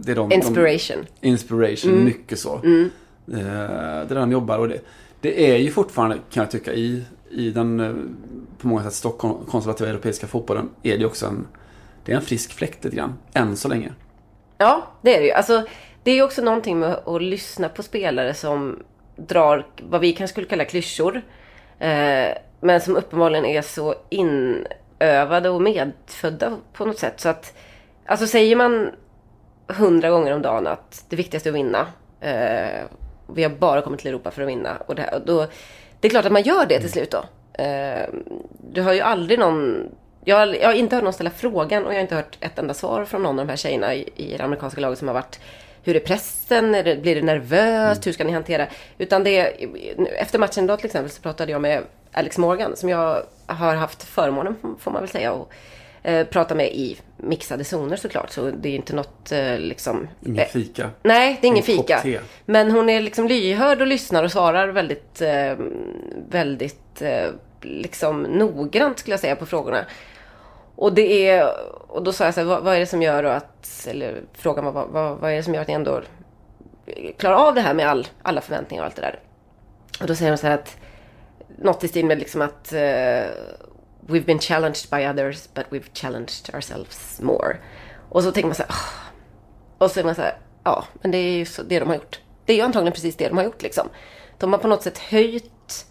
[0.05, 1.07] det är de, Inspiration.
[1.21, 2.05] De, inspiration, Mm.
[2.05, 2.55] mycket så.
[2.55, 2.61] Eh,
[3.25, 4.79] det är där de jobbar och det,
[5.21, 7.93] det är ju fortfarande, kan jag tycka, i, i den eh,
[8.59, 11.47] på många sätt stockkonservativa europeiska fotbollen är det också en,
[12.05, 13.93] det är en frisk fläkt lite grann, än så länge.
[14.59, 15.33] Ja, det är det ju.
[15.33, 15.65] Alltså,
[16.03, 18.83] det är ju också någonting med att lyssna på spelare som
[19.17, 21.23] drar vad vi kanske skulle kalla klyschor.
[21.79, 22.29] Eh,
[22.61, 23.95] men som uppenbarligen är så
[25.05, 27.21] inövade och medfödda på något sätt.
[27.21, 27.55] Så att,
[28.07, 28.91] alltså säger man
[29.67, 31.87] hundra gånger om dagen att det viktigaste är att vinna.
[32.21, 32.85] Eh,
[33.35, 34.77] vi har bara kommit till Europa för att vinna.
[34.87, 35.47] Och det, här, och då,
[36.01, 37.25] det är klart att man gör det till slut då.
[37.63, 38.09] Eh,
[38.73, 39.89] du har ju aldrig någon...
[40.25, 42.59] Jag har, jag har inte hört någon ställa frågan och jag har inte hört ett
[42.59, 45.15] enda svar från någon av de här tjejerna i, i det amerikanska laget som har
[45.15, 45.41] varit
[45.85, 46.75] hur är pressen?
[46.75, 48.07] Är det, blir det nervöst?
[48.07, 48.67] Hur ska ni hantera?
[48.99, 49.41] Utan det,
[50.21, 54.03] efter matchen idag till exempel så pratade jag med Alex Morgan som jag har haft
[54.03, 55.49] förmånen, får man väl säga, att
[56.03, 58.31] eh, prata med i mixade zoner såklart.
[58.31, 60.09] Så det är inte något eh, liksom...
[60.21, 60.91] Ingen eh, fika.
[61.03, 62.21] Nej, det är ingen En fika.
[62.45, 65.57] Men hon är liksom lyhörd och lyssnar och svarar väldigt, eh,
[66.29, 67.31] väldigt eh,
[67.61, 69.85] liksom noggrant skulle jag säga på frågorna.
[70.77, 71.49] Och det är,
[71.89, 74.65] och då sa jag så här, vad, vad är det som gör att, eller frågan
[74.65, 76.03] var, vad, vad, vad är det som gör att ni ändå
[77.17, 79.19] klarar av det här med all, alla förväntningar och allt det där?
[80.01, 80.77] Och då säger hon så här att,
[81.59, 82.79] något i stil med liksom att uh,
[84.07, 87.57] We've been challenged by others but we've challenged ourselves more.
[88.09, 89.85] Och så tänker man så här, oh.
[89.85, 91.95] och så är man så här, ja, men det är ju så, det de har
[91.95, 92.21] gjort.
[92.45, 93.89] Det är ju antagligen precis det de har gjort liksom.
[94.39, 95.87] De har på något sätt höjt,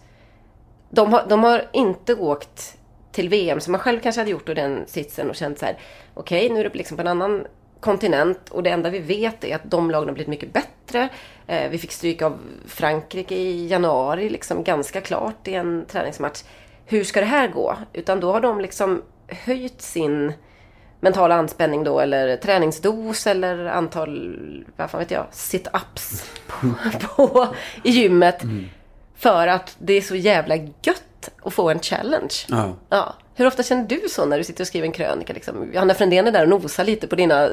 [0.90, 2.76] de har, de har inte åkt
[3.12, 5.78] till VM som man själv kanske hade gjort och den sitsen och känt så här,
[6.14, 7.46] okej, nu är det liksom på en annan
[7.80, 11.08] kontinent och det enda vi vet är att de lagen har blivit mycket bättre.
[11.46, 16.42] Eh, vi fick stryk av Frankrike i januari, liksom ganska klart i en träningsmatch.
[16.86, 17.76] Hur ska det här gå?
[17.92, 20.32] Utan då har de liksom höjt sin
[21.00, 27.90] mentala anspänning då eller träningsdos eller antal, vad fan vet jag, sit-ups på, på, i
[27.90, 28.42] gymmet.
[29.14, 32.34] För att det är så jävla gött att få en challenge.
[32.48, 32.72] Ja.
[32.88, 33.14] Ja.
[33.36, 35.32] Hur ofta känner du så när du sitter och skriver en krönika?
[35.32, 35.72] Liksom?
[35.72, 37.50] Johanna Frändén är där och nosar lite på dina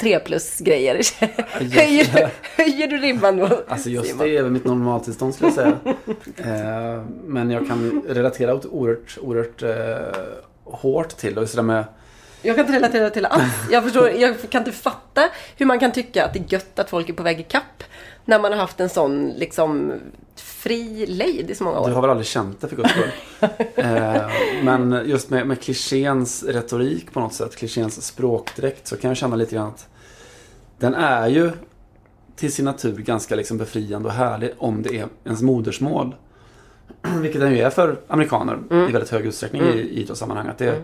[0.00, 1.00] tre plus grejer.
[1.74, 3.62] höjer, höjer du ribban då?
[3.68, 4.26] Alltså just Simon?
[4.26, 5.78] det är väl mitt normaltillstånd skulle jag säga.
[6.96, 10.22] eh, men jag kan relatera oerhört, oerhört eh,
[10.64, 11.84] hårt till och sådär med
[12.42, 13.52] Jag kan inte relatera till alls.
[13.70, 16.90] Jag, förstår, jag kan inte fatta hur man kan tycka att det är gött att
[16.90, 17.82] folk är på väg i kapp
[18.24, 19.92] när man har haft en sån liksom
[20.36, 21.88] fri lejd i så många år.
[21.88, 23.10] Du har väl aldrig känt det för guds skull.
[23.74, 24.22] eh,
[24.62, 29.36] men just med, med klichéns retorik på något sätt, klichéns språkdräkt så kan jag känna
[29.36, 29.88] lite grann att
[30.78, 31.52] den är ju
[32.36, 36.14] till sin natur ganska liksom befriande och härlig om det är ens modersmål.
[37.20, 40.48] Vilket den ju är för amerikaner i väldigt hög utsträckning i, i idrottssammanhang.
[40.48, 40.82] Att det,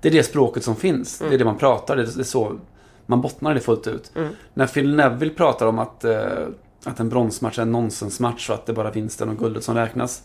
[0.00, 1.18] det är det språket som finns.
[1.18, 1.96] Det är det man pratar.
[1.96, 2.58] Det är, det är så
[3.06, 4.12] man bottnar i det fullt ut.
[4.54, 6.22] När Phil Neville pratar om att, eh,
[6.84, 9.74] att en bronsmatch är en nonsensmatch och att det är bara vinsten och guldet som
[9.74, 10.22] räknas.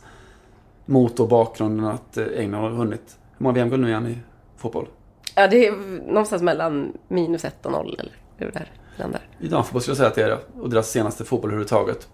[0.85, 3.17] Mot då bakgrunden att eh, England har vunnit.
[3.37, 4.17] Hur många VM-guld nu igen i
[4.57, 4.87] fotboll?
[5.35, 5.71] Ja, det är
[6.07, 8.65] någonstans mellan minus 1 och 0 eller hur det
[8.97, 9.21] landar.
[9.39, 10.61] I damfotboll skulle jag säga att det är det.
[10.61, 12.07] Och deras senaste fotboll överhuvudtaget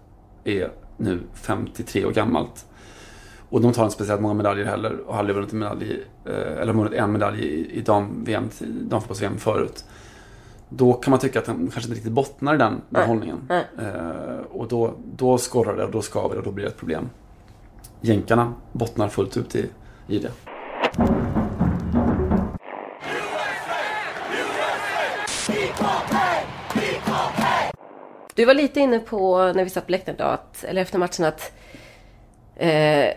[0.44, 2.66] är nu 53 år gammalt.
[3.48, 6.60] Och de tar inte speciellt många medaljer heller och har aldrig vunnit en medalj, eh,
[6.60, 9.84] eller vunnit en medalj i dam-VM, damfotbolls-VM förut.
[10.76, 13.50] Då kan man tycka att de kanske inte riktigt bottnar i den, den hållningen.
[13.78, 16.76] Eh, och då, då skorrar det och då skaver det och då blir det ett
[16.76, 17.10] problem.
[18.00, 19.70] Jänkarna bottnar fullt ut i,
[20.06, 20.30] i det.
[28.34, 31.24] Du var lite inne på när vi satt på läktaren idag, att, eller efter matchen,
[31.24, 31.52] att
[32.56, 33.08] eh,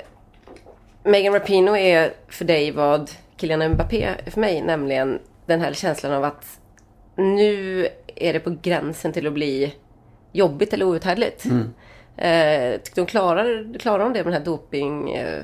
[1.04, 6.14] Megan Rapinoe är för dig vad Kylian Mbappé är för mig, nämligen den här känslan
[6.14, 6.60] av att
[7.16, 9.76] nu är det på gränsen till att bli
[10.32, 11.46] jobbigt eller outhärdligt.
[11.46, 11.74] Mm.
[12.18, 15.12] Eh, hon klarar, klarar hon det med den här doping...
[15.12, 15.44] Eh?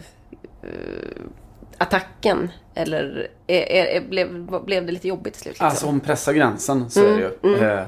[2.73, 5.51] Eller är, är, blev, blev det lite jobbigt till slut?
[5.51, 5.67] Liksom?
[5.67, 7.65] Alltså hon pressar gränsen, så är det ju.
[7.65, 7.83] Eh,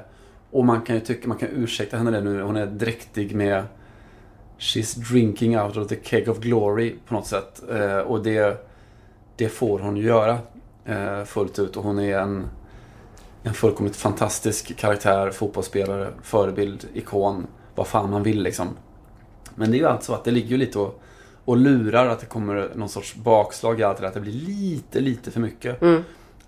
[0.51, 2.41] och man kan ju tycka, man kan ursäkta henne det nu.
[2.41, 3.63] Hon är dräktig med
[4.59, 7.61] She's drinking out of the keg of glory på något sätt.
[7.71, 8.67] Eh, och det,
[9.35, 10.37] det får hon ju göra
[10.85, 11.77] eh, fullt ut.
[11.77, 12.47] Och hon är en,
[13.43, 17.47] en fullkomligt fantastisk karaktär, fotbollsspelare, förebild, ikon.
[17.75, 18.69] Vad fan man vill liksom.
[19.55, 21.01] Men det är ju alltså att det ligger ju lite och,
[21.45, 24.07] och lurar att det kommer någon sorts bakslag i allt det där.
[24.07, 25.81] Att det blir lite, lite för mycket.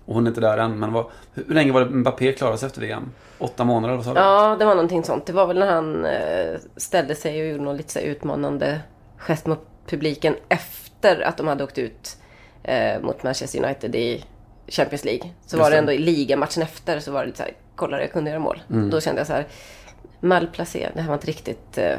[0.04, 0.78] Och hon är inte där än.
[0.78, 1.04] Men vad,
[1.34, 3.10] hur länge var det Mbappé klarade sig efter VM?
[3.38, 4.20] Åtta månader vad sa du?
[4.20, 5.26] Ja, det var någonting sånt.
[5.26, 8.80] Det var väl när han eh, ställde sig och gjorde någon lite så utmanande
[9.16, 12.16] gest mot publiken efter att de hade åkt ut
[12.62, 14.24] eh, mot Manchester United i
[14.68, 15.30] Champions League.
[15.46, 18.12] Så var det ändå i ligamatchen efter så var det lite så här, kolla jag
[18.12, 18.62] kunde göra mål.
[18.68, 19.46] Då kände jag så här,
[20.20, 21.96] malplacé, det här var inte riktigt, eh,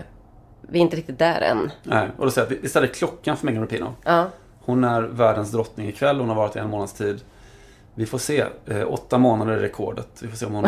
[0.61, 1.71] vi är inte riktigt där än.
[1.83, 3.93] Nej, och då säger jag att vi ställer klockan för Megan Rapinoe.
[4.03, 6.19] Ja, Hon är världens drottning ikväll.
[6.19, 7.21] Hon har varit i en månads tid.
[7.95, 8.45] Vi får se.
[8.65, 10.07] Eh, åtta månader är rekordet.
[10.21, 10.65] Vi får se om hon,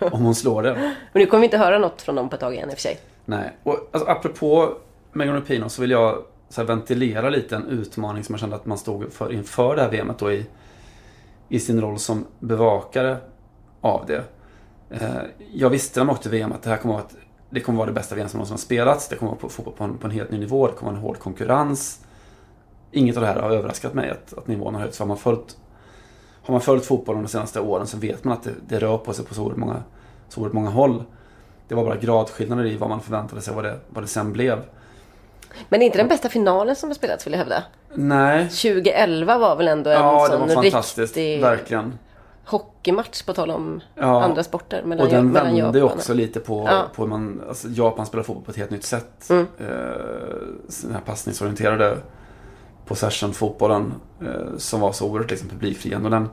[0.12, 0.74] om hon slår det.
[1.12, 2.76] men nu kommer vi inte höra något från dem på ett tag igen i och
[2.76, 2.98] för sig.
[3.24, 3.52] Nej.
[3.62, 4.74] Och alltså, apropå
[5.12, 8.66] Megan Rapinoe så vill jag så här, ventilera lite en utmaning som jag kände att
[8.66, 10.46] man stod för inför det här VMet då i,
[11.52, 13.16] i sin roll som bevakare
[13.80, 14.24] av det.
[14.90, 15.22] Eh,
[15.54, 17.04] jag visste när man åkte VM att det här kommer vara,
[17.50, 19.08] det kommer vara det bästa VM som någonsin har spelats.
[19.08, 20.66] Det kommer att vara på, fotboll på, en, på en helt ny nivå.
[20.66, 22.04] Det kommer att vara en hård konkurrens.
[22.92, 24.98] Inget av det här har överraskat mig att, att nivån har höjts.
[24.98, 25.56] Har man följt,
[26.42, 29.12] har man följt fotbollen de senaste åren så vet man att det, det rör på
[29.12, 29.82] sig på så oerhört många,
[30.28, 31.04] så oerhört många håll.
[31.68, 34.58] Det var bara gradskillnader i vad man förväntade sig vad det, vad det sen blev.
[35.68, 37.62] Men det är inte den bästa finalen som har spelats vill jag hävda.
[37.94, 38.44] Nej.
[38.48, 41.16] 2011 var väl ändå en Ja, det sån var fantastiskt.
[41.16, 41.98] riktig Verkligen.
[42.44, 44.22] hockeymatch på tal om Ja.
[44.24, 44.82] andra sporter.
[44.84, 46.82] Mellan, Och den mellan vände Japan också lite på, Ja.
[46.94, 49.30] på hur man, alltså Japan spelar fotboll på ett helt nytt sätt.
[49.30, 49.46] Mm.
[49.58, 49.66] Eh,
[50.82, 51.96] den här passningsorienterade
[52.86, 56.04] possession-fotbollen eh, som var så oerhört liksom, publikfriande.
[56.06, 56.28] Och den,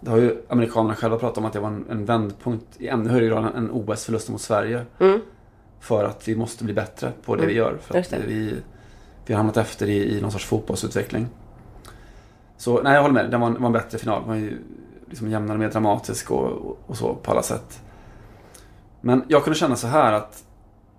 [0.00, 3.10] det har ju amerikanerna själva pratat om att det var en, en vändpunkt i ännu
[3.10, 4.86] högre grad än OS-förlusten mot Sverige.
[5.00, 5.20] Mm.
[5.86, 7.78] För att vi måste bli bättre på det vi gör.
[7.80, 8.18] För att det.
[8.26, 8.54] vi,
[9.26, 11.26] vi har hamnat efter i, i någon sorts fotbollsutveckling.
[12.56, 13.30] Så nej, jag håller med.
[13.30, 14.20] Den var, var en bättre final.
[14.20, 14.58] Den var ju
[15.06, 17.82] liksom jämnare, mer dramatisk och, och, och så på alla sätt.
[19.00, 20.44] Men jag kunde känna så här att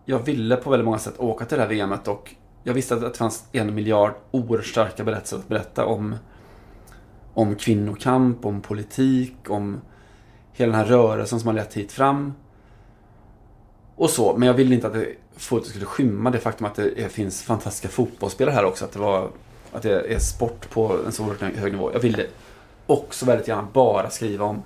[0.06, 3.02] jag ville på väldigt många sätt åka till det här VMet och jag visste att
[3.02, 6.16] det fanns en miljard oerhört starka berättelser att berätta om,
[7.34, 9.82] om kvinnokamp, om politik, om
[10.54, 12.34] hela den här rörelsen som har lett hit fram.
[13.98, 15.06] Och så, men jag ville inte att det
[15.52, 18.86] ut skulle skymma det faktum att det finns fantastiska fotbollsspelare här också.
[18.86, 19.30] Att det, var,
[19.72, 21.92] att det är sport på en så oerhört hög nivå.
[21.94, 22.26] Jag ville
[22.86, 24.64] också väldigt gärna bara skriva om,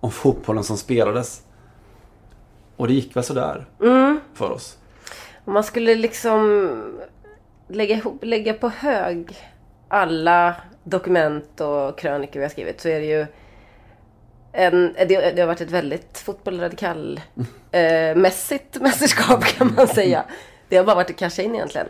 [0.00, 1.42] om fotbollen som spelades.
[2.76, 3.66] Och det gick väl sådär
[4.34, 4.78] för oss.
[5.44, 6.72] Om man skulle liksom
[7.68, 9.36] lägga, ihop, lägga på hög
[9.88, 13.26] alla dokument och krönikor vi har skrivit så är det ju
[14.58, 17.20] en, det, det har varit ett väldigt fotbollradikal
[17.72, 18.16] eh,
[18.80, 20.24] mästerskap kan man säga.
[20.68, 21.86] Det har bara varit att casha in egentligen.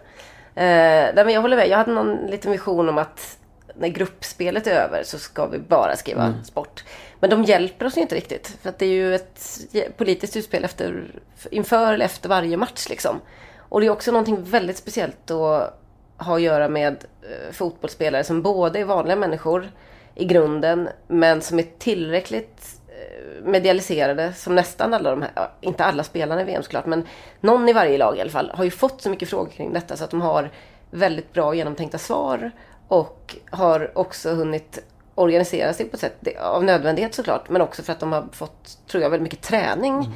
[0.54, 1.68] Eh, nej, men jag håller med.
[1.68, 3.38] Jag hade någon liten vision om att
[3.74, 6.84] när gruppspelet är över så ska vi bara skriva sport.
[7.20, 8.56] Men de hjälper oss ju inte riktigt.
[8.62, 9.62] För att det är ju ett
[9.96, 11.04] politiskt utspel efter,
[11.50, 13.20] inför eller efter varje match liksom.
[13.58, 15.74] Och det är också någonting väldigt speciellt att
[16.16, 19.70] ha att göra med eh, fotbollsspelare som både är vanliga människor
[20.18, 26.04] i grunden men som är tillräckligt eh, medialiserade som nästan alla de här, inte alla
[26.04, 27.06] spelarna i VM såklart, men
[27.40, 29.96] någon i varje lag i alla fall, har ju fått så mycket frågor kring detta
[29.96, 30.50] så att de har
[30.90, 32.50] väldigt bra genomtänkta svar
[32.88, 37.92] och har också hunnit organisera sig på ett sätt, av nödvändighet såklart, men också för
[37.92, 40.14] att de har fått, tror jag, väldigt mycket träning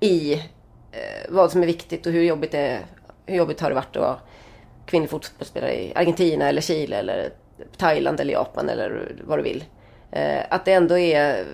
[0.00, 0.32] i
[0.92, 2.78] eh, vad som är viktigt och hur jobbigt, det,
[3.26, 4.16] hur jobbigt har det varit att vara
[4.86, 7.32] kvinnlig fotbollsspelare i Argentina eller Chile eller
[7.76, 9.64] Thailand eller Japan eller vad du vill.
[10.10, 11.44] Eh, att det ändå är,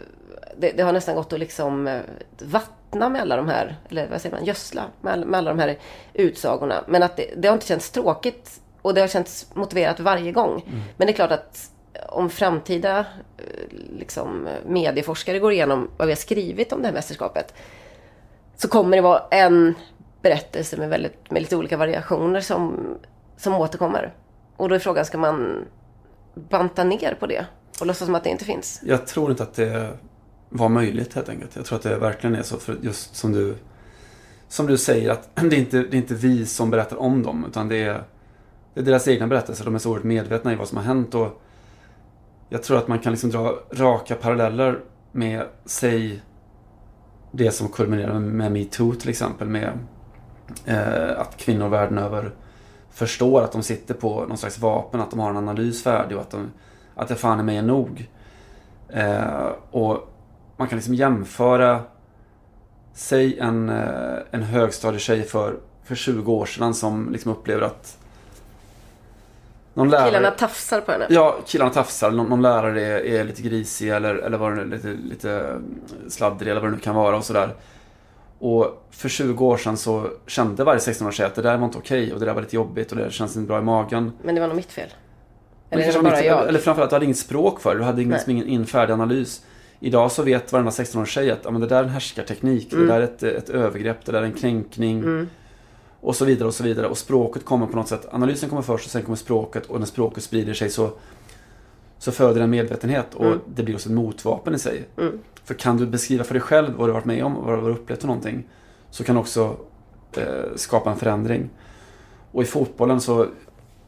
[0.57, 2.01] det, det har nästan gått att liksom eh,
[2.39, 5.59] vattna med alla de här, eller vad säger man, gödsla med, all, med alla de
[5.59, 5.79] här
[6.15, 6.85] utsagorna.
[6.87, 10.63] Men att det, det har inte känts tråkigt och det har känts motiverat varje gång.
[10.97, 11.71] Men det är klart att
[12.09, 13.45] om framtida eh,
[13.99, 17.55] liksom, medieforskare går igenom vad vi har skrivit om det här mästerskapet
[18.57, 19.75] så kommer det vara en
[20.23, 22.95] berättelse med, väldigt, med lite olika variationer som,
[23.37, 24.15] som återkommer.
[24.57, 25.65] Och då är frågan, ska man
[26.39, 27.47] banta ner på det
[27.81, 28.81] och låtsas som att det inte finns?
[28.85, 29.91] Jag tror inte att det
[30.49, 31.57] var möjligt helt enkelt.
[31.57, 33.57] Jag tror att det verkligen är så för just som du
[34.49, 37.45] som du säger att det är inte det är inte vi som berättar om dem
[37.49, 38.03] utan det är,
[38.75, 39.65] det är deras egna berättelser.
[39.65, 41.43] De är så oerhört medvetna i vad som har hänt och
[42.49, 44.81] Jag tror att man kan liksom dra raka paralleller
[45.13, 46.23] med, säg,
[47.33, 49.49] det som kulminerar med metoo till exempel.
[49.49, 49.71] Med
[50.65, 52.35] eh, att kvinnor världen över
[52.99, 56.23] förstår att de sitter på någon slags vapen, att de har en analys färdig och
[56.23, 56.51] att, de,
[56.95, 58.09] att det fan är mig nog.
[58.89, 60.15] Eh, och
[60.57, 61.81] man kan liksom jämföra,
[62.95, 67.99] säg en, eh, en högstadietjej för, för 20 år sedan som liksom upplever att
[69.75, 71.07] någon lärare, killarna tafsar på henne?
[71.09, 72.11] Ja, killarna tafsar.
[72.11, 75.61] Någon, någon lärare är, är, lite grisig eller, eller det, lite, lite
[76.09, 77.55] sladdrig eller vad det nu kan vara och sådär.
[78.39, 82.13] Och för 20 år sedan så kände varje 16-åring att det där var inte okej
[82.13, 84.13] och det där var lite jobbigt och det känns inte bra i magen.
[84.23, 84.89] Men det var nog mitt fel.
[85.71, 86.49] Eller, eller, bara mitt, jag?
[86.49, 87.81] eller framförallt, du hade inget språk för det.
[87.81, 89.43] Du hade ingen, ingen infärdig analys.
[89.81, 92.73] Idag så vet varenda 16-årig tjej att ja, men det där är en härskarteknik.
[92.73, 92.87] Mm.
[92.87, 94.05] Det där är ett, ett övergrepp.
[94.05, 94.99] Det där är en kränkning.
[94.99, 95.29] Mm.
[96.01, 96.87] Och så vidare och så vidare.
[96.87, 98.09] Och språket kommer på något sätt.
[98.11, 99.67] Analysen kommer först och sen kommer språket.
[99.67, 100.91] Och när språket sprider sig så,
[101.99, 103.15] så föder en medvetenhet.
[103.15, 103.41] Och mm.
[103.47, 104.85] det blir också ett motvapen i sig.
[104.99, 105.19] Mm.
[105.49, 107.71] För kan du beskriva för dig själv vad du varit med om, vad du har
[107.71, 108.49] upplevt för någonting.
[108.91, 109.57] Så kan du också
[110.17, 111.51] eh, skapa en förändring.
[112.33, 113.27] Och i fotbollen så,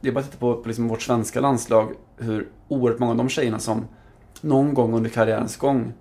[0.00, 1.92] det är bara att titta på, på liksom vårt svenska landslag.
[2.16, 3.86] Hur oerhört många av de tjejerna som
[4.40, 5.92] någon gång under karriärens gång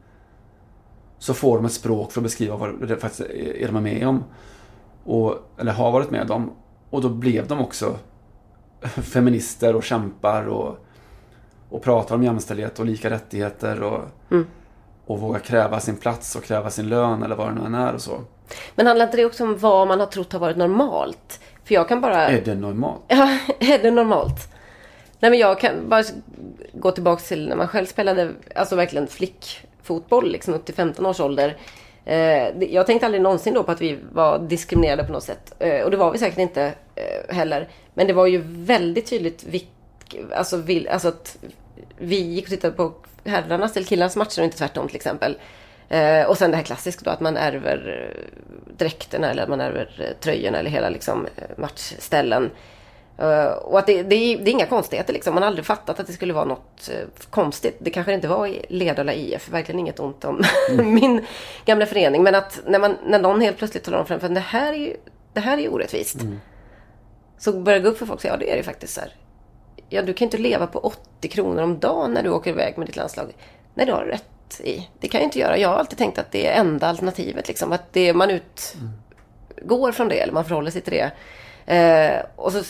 [1.17, 4.08] så får de ett språk för att beskriva vad det faktiskt är de är med
[4.08, 4.24] om.
[5.04, 6.52] Och, eller har varit med om.
[6.89, 7.98] Och då blev de också
[8.82, 10.86] feminister och kämpar och,
[11.69, 14.45] och pratar om jämställdhet och lika rättigheter och, mm
[15.10, 17.93] och vågar kräva sin plats och kräva sin lön eller vad det nu än är
[17.93, 18.22] och så.
[18.76, 21.39] Men handlar inte det också om vad man har trott har varit normalt?
[21.63, 22.28] För jag kan bara...
[22.28, 23.02] Är det normalt?
[23.08, 24.54] Ja, är det normalt?
[25.19, 26.04] Nej men jag kan bara
[26.74, 31.19] gå tillbaka till när man själv spelade, alltså verkligen flickfotboll liksom upp till 15 års
[31.19, 31.58] ålder.
[32.06, 35.56] Eh, jag tänkte aldrig någonsin då på att vi var diskriminerade på något sätt.
[35.60, 37.69] Eh, och det var vi säkert inte eh, heller.
[37.93, 39.69] Men det var ju väldigt tydligt vilk,
[40.36, 41.38] alltså, alltså att
[42.00, 42.94] vi gick och tittade på
[43.26, 45.38] herrarnas eller killarnas matcher och inte tvärtom till exempel.
[46.28, 48.14] och sen det här klassiska då att man ärver
[48.78, 52.52] dräkterna eller att man ärver tröjorna eller hela liksom matchställen.
[53.22, 55.34] Uh, och att det, det, är, det, är, inga konstigheter liksom.
[55.34, 56.90] Man har aldrig fattat att det skulle vara något
[57.30, 57.78] konstigt.
[57.80, 59.50] Det kanske det inte var i Ledala IF.
[59.50, 60.94] Verkligen inget ont om mm.
[60.94, 61.26] min
[61.66, 62.24] gamla förening.
[62.24, 64.74] Men att när, man, när någon helt plötsligt talar om för en, för det här
[64.74, 64.96] är ju,
[65.34, 66.22] det här är ju orättvist.
[66.22, 66.40] Mm.
[67.38, 69.16] Så börjar det gå upp för folk säga, ja det är det faktiskt så här.
[69.89, 72.88] Ja, du kan inte leva på 80 kronor om dagen när du åker iväg med
[72.88, 73.34] ditt landslag.
[73.73, 74.89] Nej, det har du rätt i.
[74.99, 75.58] Det kan jag inte göra.
[75.58, 77.47] Jag har alltid tänkt att det är enda alternativet.
[77.47, 77.71] Liksom.
[77.71, 79.93] Att det, man utgår mm.
[79.93, 81.12] från det, eller man förhåller sig till det.
[81.75, 82.63] Eh, och så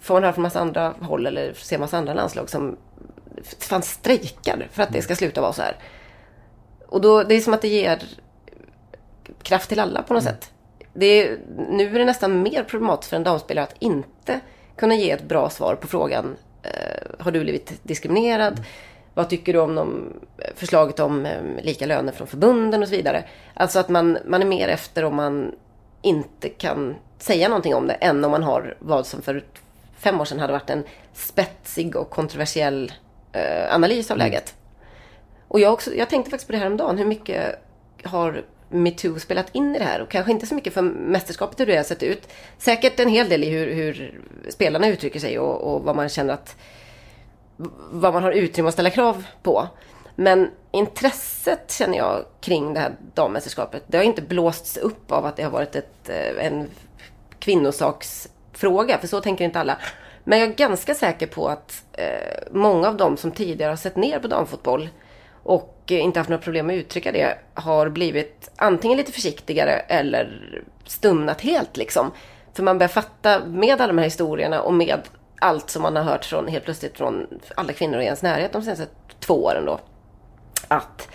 [0.00, 2.76] får man höra från massa andra håll eller ser massa andra landslag som
[3.58, 5.76] fan strejkar för att det ska sluta vara så här.
[6.88, 8.02] Och då, det är som att det ger
[9.42, 10.34] kraft till alla på något mm.
[10.34, 10.50] sätt.
[10.94, 11.38] Det är,
[11.70, 14.40] nu är det nästan mer problematiskt för en damspelare att inte
[14.76, 16.36] kunna ge ett bra svar på frågan
[17.18, 18.64] har du blivit diskriminerad?
[19.14, 20.12] Vad tycker du om de,
[20.54, 23.24] förslaget om eh, lika löner från förbunden och så vidare?
[23.54, 25.54] Alltså att man, man är mer efter om man
[26.02, 29.44] inte kan säga någonting om det än om man har vad som för
[29.96, 32.92] fem år sedan hade varit en spetsig och kontroversiell
[33.32, 34.26] eh, analys av mm.
[34.26, 34.54] läget.
[35.48, 36.98] Och jag, också, jag tänkte faktiskt på det här om dagen.
[36.98, 37.58] Hur mycket
[38.04, 40.00] har metoo spelat in i det här?
[40.02, 42.28] Och kanske inte så mycket för mästerskapet hur det har sett ut.
[42.58, 46.34] Säkert en hel del i hur, hur spelarna uttrycker sig och, och vad man känner
[46.34, 46.56] att
[47.90, 49.68] vad man har utrymme att ställa krav på.
[50.14, 55.36] Men intresset känner jag kring det här dammästerskapet, det har inte blåsts upp av att
[55.36, 56.68] det har varit ett, eh, en
[57.38, 59.78] kvinnosaksfråga, för så tänker inte alla.
[60.24, 63.96] Men jag är ganska säker på att eh, många av dem som tidigare har sett
[63.96, 64.88] ner på damfotboll
[65.42, 70.62] och inte haft några problem med att uttrycka det har blivit antingen lite försiktigare eller
[70.86, 72.10] stumnat helt liksom.
[72.54, 75.00] För man börjar fatta med alla de här historierna och med
[75.40, 77.26] allt som man har hört från, helt plötsligt från
[77.56, 78.86] alla kvinnor i ens närhet de senaste
[79.20, 79.80] två åren då.
[80.68, 81.08] Att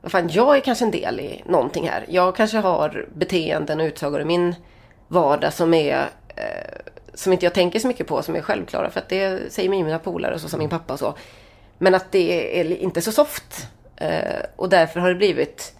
[0.00, 2.04] vad fan, jag är kanske en del i någonting här.
[2.08, 4.54] Jag kanske har beteenden och utsagor i min
[5.08, 6.78] vardag som är eh,
[7.14, 8.90] som inte jag tänker så mycket på som är självklara.
[8.90, 11.14] För att det säger mina polare och så som min pappa och så.
[11.78, 13.68] Men att det är inte så soft.
[13.96, 15.74] Eh, och därför har det blivit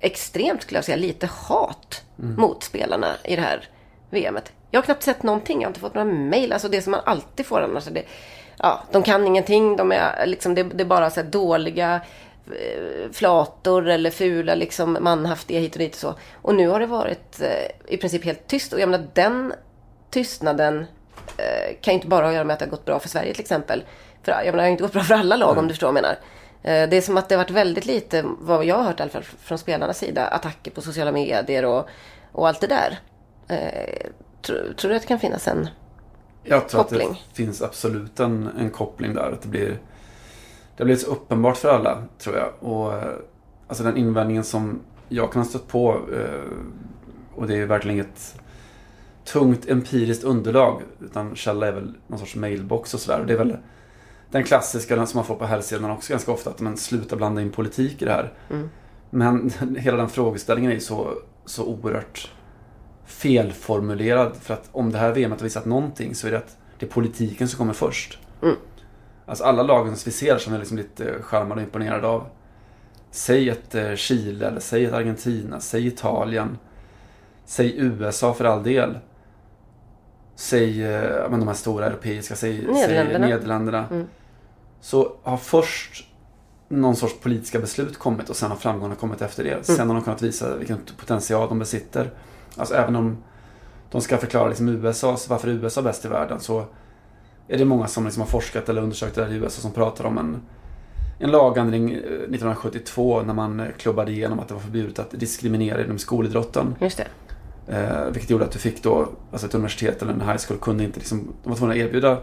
[0.00, 2.40] extremt, skulle jag säga, lite hat mm.
[2.40, 3.68] mot spelarna i det här
[4.10, 4.52] VMet.
[4.70, 5.60] Jag har knappt sett någonting.
[5.60, 6.52] Jag har inte fått några mejl.
[6.52, 7.84] Alltså det som man alltid får annars.
[7.84, 8.02] Det,
[8.58, 9.76] ja, de kan ingenting.
[9.76, 12.00] De är, liksom, det, det är bara så dåliga
[12.46, 16.14] eh, flator eller fula liksom manhaftiga hit och dit och så.
[16.42, 18.72] Och nu har det varit eh, i princip helt tyst.
[18.72, 19.52] Och jag menar den
[20.10, 20.86] tystnaden
[21.36, 23.08] eh, kan ju inte bara ha att göra med att det har gått bra för
[23.08, 23.84] Sverige till exempel.
[24.26, 25.58] För jag menar, det har inte gått bra för alla lag mm.
[25.58, 26.18] om du förstår vad jag menar.
[26.62, 29.02] Eh, det är som att det har varit väldigt lite, vad jag har hört i
[29.02, 31.88] alla fall från spelarnas sida, attacker på sociala medier och,
[32.32, 32.98] och allt det där.
[33.48, 34.10] Eh,
[34.42, 35.68] tror, tror du att det kan finnas en
[36.42, 37.08] jag tror koppling?
[37.10, 39.32] att det finns absolut en, en koppling där.
[39.32, 39.78] Att det blir
[40.76, 42.72] det blivit så uppenbart för alla, tror jag.
[42.72, 43.14] Och eh,
[43.68, 46.00] alltså den invändningen som jag kan ha stött på,
[47.34, 48.40] och det är verkligen inget
[49.24, 53.24] tungt empiriskt underlag, utan källa är väl någon sorts mailbox och sådär.
[53.26, 53.56] Det är väl
[54.30, 57.42] den klassiska den som man får på herrsidan också ganska ofta, att man slutar blanda
[57.42, 58.32] in politik i det här.
[58.50, 58.70] Mm.
[59.10, 61.12] Men hela den frågeställningen är ju så,
[61.44, 62.32] så oerhört
[63.04, 64.36] felformulerad.
[64.40, 66.90] För att om det här VMet har visat någonting så är det att det är
[66.90, 68.18] politiken som kommer först.
[68.42, 68.56] Mm.
[69.26, 72.26] Alltså alla lagen som vi ser som är liksom lite charmade och imponerade av.
[73.10, 76.58] Säg ett eh, Chile, eller säg ett Argentina, säg Italien.
[77.44, 78.98] Säg USA för all del.
[80.36, 83.26] Säg eh, men de här stora europeiska, säg Nederländerna.
[83.26, 83.86] Säg Nederländerna.
[83.90, 84.06] Mm.
[84.80, 86.06] Så har först
[86.68, 89.66] någon sorts politiska beslut kommit och sen har framgångarna kommit efter det.
[89.66, 92.10] Sen har de kunnat visa vilken potential de besitter.
[92.56, 93.16] Alltså även om
[93.90, 96.64] de ska förklara liksom USAs, varför USA är bäst i världen så
[97.48, 100.04] är det många som liksom har forskat eller undersökt det här i USA som pratar
[100.04, 100.42] om en,
[101.18, 105.84] en lagändring eh, 1972 när man eh, klubbade igenom att det var förbjudet att diskriminera
[105.84, 106.74] inom skolidrotten.
[106.80, 107.06] Just det.
[107.68, 110.84] Eh, vilket gjorde att du fick då, alltså ett universitet eller en high school kunde
[110.84, 112.18] inte liksom, de var tvungna att erbjuda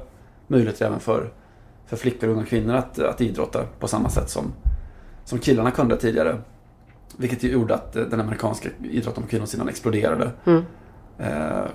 [0.48, 1.30] möjligheter även för,
[1.86, 4.54] för flickor och unga kvinnor att, att idrotta på samma sätt som,
[5.26, 6.38] som killarna kunde tidigare.
[7.18, 10.32] Vilket gjorde att eh, den amerikanska idrotten på kvinnosidan exploderade.
[10.46, 10.64] Mm.
[11.20, 11.66] Eh,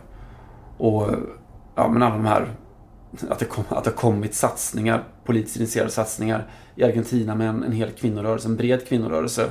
[0.79, 1.11] och
[1.75, 2.49] ja, men alla de här,
[3.29, 7.63] att det, kom, att det har kommit satsningar, politiskt initierade satsningar i Argentina med en,
[7.63, 9.51] en hel kvinnorörelse, en bred kvinnorörelse.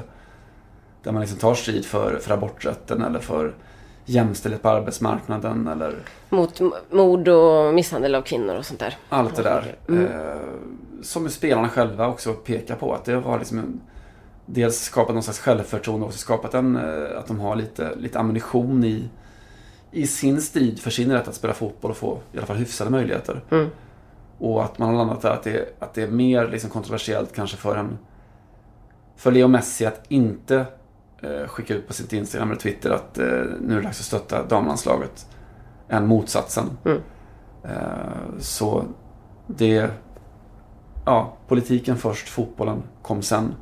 [1.03, 3.53] Där man liksom tar strid för, för aborträtten eller för
[4.09, 5.95] jämställdhet på arbetsmarknaden eller
[6.29, 8.97] Mot mord och misshandel av kvinnor och sånt där.
[9.09, 9.75] allt det där.
[9.87, 10.05] Mm.
[10.05, 10.37] Eh,
[11.01, 12.93] som spelarna själva också pekar på.
[12.93, 13.81] Att det har liksom en,
[14.45, 18.19] dels skapat någon slags självförtroende och också skapat en, eh, att de har lite, lite
[18.19, 19.09] ammunition i,
[19.91, 22.89] i sin strid för sin rätt att spela fotboll och få i alla fall hyfsade
[22.89, 23.41] möjligheter.
[23.51, 23.67] Mm.
[24.39, 27.57] Och att man har landat där att det, att det är mer liksom kontroversiellt kanske
[27.57, 27.97] för en
[29.15, 30.65] för Leo Messi att inte
[31.47, 33.25] skicka ut på sitt Instagram eller Twitter att eh,
[33.61, 35.27] nu är det dags att stötta damlandslaget
[35.89, 36.77] än motsatsen.
[36.85, 37.01] Mm.
[37.63, 38.85] Eh, så
[39.47, 39.89] det...
[41.05, 43.55] Ja, politiken först, fotbollen kom sen.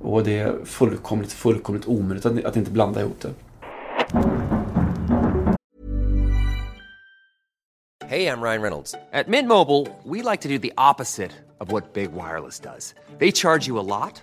[0.00, 3.30] Och det är fullkomligt, fullkomligt omöjligt att, att inte blanda ihop det.
[8.10, 8.94] Hey, I'm Ryan Reynolds.
[9.12, 11.30] At Mint Mobile, we like to do the opposite
[11.60, 12.94] of what Big Wireless does.
[13.18, 14.22] They charge you a lot,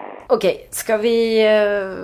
[0.33, 1.95] Okej, ska vi uh,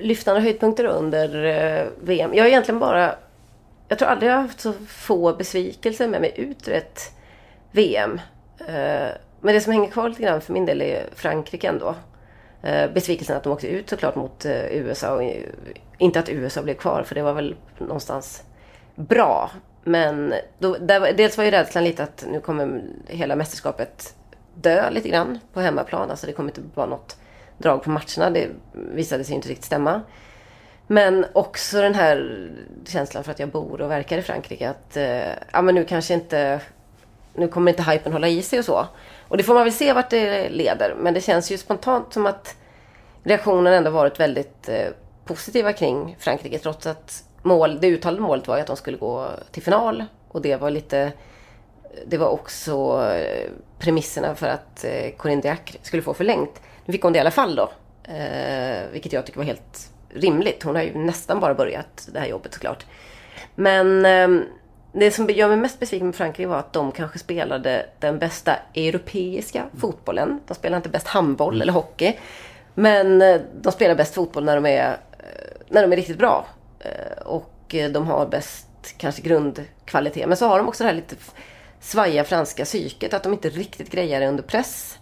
[0.00, 2.34] lyfta några höjdpunkter under eh, uh, VM?
[2.34, 3.14] Jag har egentligen bara...
[3.88, 7.12] Jag tror aldrig jag har haft så få besvikelser med mig ut ur ett
[7.70, 8.20] VM.
[8.68, 9.08] Uh, eh,
[9.40, 11.94] men det som hänger kvar lite grann för min del är Frankrike ändå.
[12.94, 15.14] Besvikelsen att de åkte ut såklart mot USA.
[15.14, 15.22] Och,
[15.98, 18.42] inte att USA blev kvar, för det var väl någonstans
[18.94, 19.50] bra.
[19.84, 24.14] Men då, där, dels var ju rädslan lite att nu kommer hela mästerskapet
[24.54, 26.10] dö lite grann på hemmaplan.
[26.10, 27.16] Alltså det kommer inte vara något
[27.58, 28.30] drag på matcherna.
[28.30, 30.00] Det visade sig inte riktigt stämma.
[30.86, 32.48] Men också den här
[32.86, 34.70] känslan för att jag bor och verkar i Frankrike.
[34.70, 36.60] Att eh, ja, men nu kanske inte...
[37.34, 38.86] Nu kommer inte hypen hålla i sig och så.
[39.28, 40.94] Och det får man väl se vart det leder.
[40.98, 42.56] Men det känns ju spontant som att
[43.22, 44.88] reaktionen ändå varit väldigt eh,
[45.24, 46.58] positiva kring Frankrike.
[46.58, 50.04] Trots att mål, det uttalade målet var ju att de skulle gå till final.
[50.28, 51.12] Och det var lite...
[52.06, 56.60] Det var också eh, premisserna för att eh, Corinne Diacre skulle få förlängt.
[56.86, 57.70] Nu fick hon det i alla fall då.
[58.12, 60.62] Eh, vilket jag tycker var helt rimligt.
[60.62, 62.84] Hon har ju nästan bara börjat det här jobbet såklart.
[63.54, 64.46] Men eh,
[64.92, 68.56] det som gör mig mest besviken med Frankrike var att de kanske spelade den bästa
[68.74, 70.40] europeiska fotbollen.
[70.46, 72.16] De spelar inte bäst handboll eller hockey.
[72.74, 76.46] Men eh, de spelar bäst fotboll när de är, eh, när de är riktigt bra.
[76.80, 78.66] Eh, Och de har bäst
[78.98, 80.28] kanske grundkvalitet.
[80.28, 81.16] Men så har de också det här lite
[81.80, 83.14] svajiga franska psyket.
[83.14, 84.98] Att de inte riktigt grejar det under press.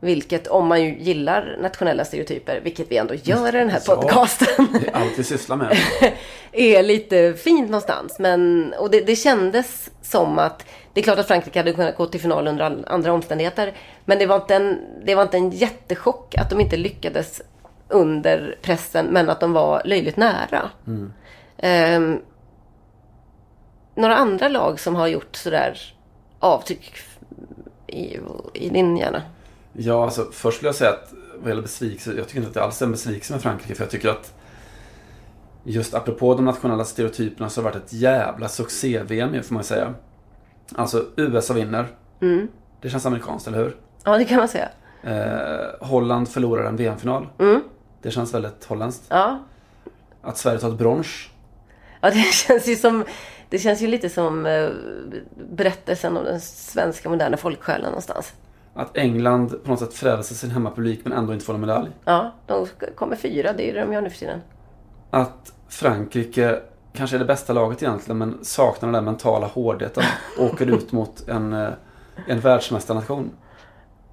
[0.00, 3.94] Vilket, om man ju gillar nationella stereotyper, vilket vi ändå gör i den här Ja.
[3.96, 4.68] podcasten.
[4.80, 5.76] Det är allt vi sysslar med.
[6.52, 8.18] är lite fint någonstans.
[8.18, 12.06] Men, och det, det kändes som att det är klart att Frankrike hade kunnat gå
[12.06, 13.72] till final under andra omständigheter.
[14.04, 17.42] Men det var, inte en, det var inte en jättechock att de inte lyckades
[17.88, 20.70] under pressen, men att de var löjligt nära.
[21.58, 22.20] Ehm,
[23.94, 25.78] några andra lag som har gjort sådär
[26.38, 26.92] avtryck
[27.86, 28.18] i,
[28.54, 29.22] i din hjärna?
[29.80, 32.62] Ja, alltså först skulle jag säga att vad gäller besvikelse, jag tycker inte att det
[32.62, 33.74] alls är en besvikelse med Frankrike.
[33.74, 34.34] För jag tycker att
[35.64, 39.94] just apropå de nationella stereotyperna så har det varit ett jävla succé-VM får man säga.
[40.74, 41.86] Alltså USA vinner.
[42.20, 42.48] Mm.
[42.80, 43.76] Det känns amerikanskt, eller hur?
[44.04, 44.68] Ja, det kan man säga.
[45.02, 47.26] Eh, Holland förlorar en VM-final.
[48.02, 49.04] Det känns väldigt holländskt.
[49.08, 49.38] Ja.
[50.22, 51.06] Att Sverige tar ett brons.
[52.00, 53.04] Ja, det känns ju som...
[53.50, 54.68] Det känns ju lite som eh,
[55.50, 58.32] berättelsen om den svenska moderna folksjälen någonstans.
[58.78, 61.90] Att England på något sätt frälser sin hemmapublik men ändå inte får en medalj.
[62.04, 63.52] Ja, de kommer fyra.
[63.52, 64.40] Det är det de gör nu för tiden.
[65.10, 66.60] Att Frankrike
[66.92, 70.04] kanske är det bästa laget egentligen men saknar den där mentala hårdheten.
[70.38, 71.68] och åker ut mot en, eh,
[72.26, 73.30] en världsmästarnation.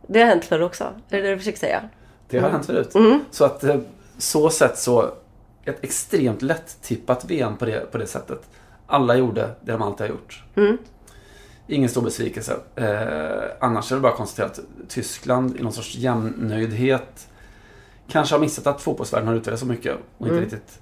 [0.08, 0.84] Det har hänt förr också.
[0.84, 1.82] Är det det du försöker säga?
[2.30, 2.94] Det har hänt förut.
[3.32, 3.78] Så att eh,
[4.18, 5.12] så sett så
[5.66, 8.50] ett extremt lätt tippat VM på det, på det sättet.
[8.88, 10.44] Alla gjorde det de alltid har gjort.
[11.68, 12.58] Ingen stor besvikelse.
[12.76, 17.28] Eh, annars är det bara att konstatera att Tyskland i någon sorts jämnöjdhet
[18.08, 20.80] kanske har missat att fotbollsvärlden har utvecklats så mycket och inte riktigt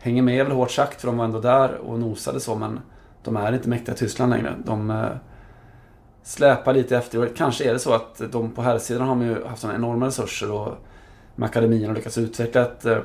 [0.00, 2.80] hänger med är väl hårt sagt för de var ändå där och nosade så men
[3.24, 4.54] de är inte mäktiga Tyskland längre.
[4.64, 5.06] De eh,
[6.22, 9.44] släpar lite efter och kanske är det så att de på här sidan har ju
[9.44, 10.74] haft sådana enorma resurser och
[11.36, 12.98] med akademin har lyckats utveckla ett, eh,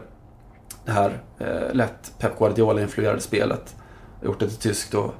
[0.86, 3.76] det här eh, lätt Pep Guardiola-influerade spelet.
[4.20, 5.14] Och gjort det till tyskt och,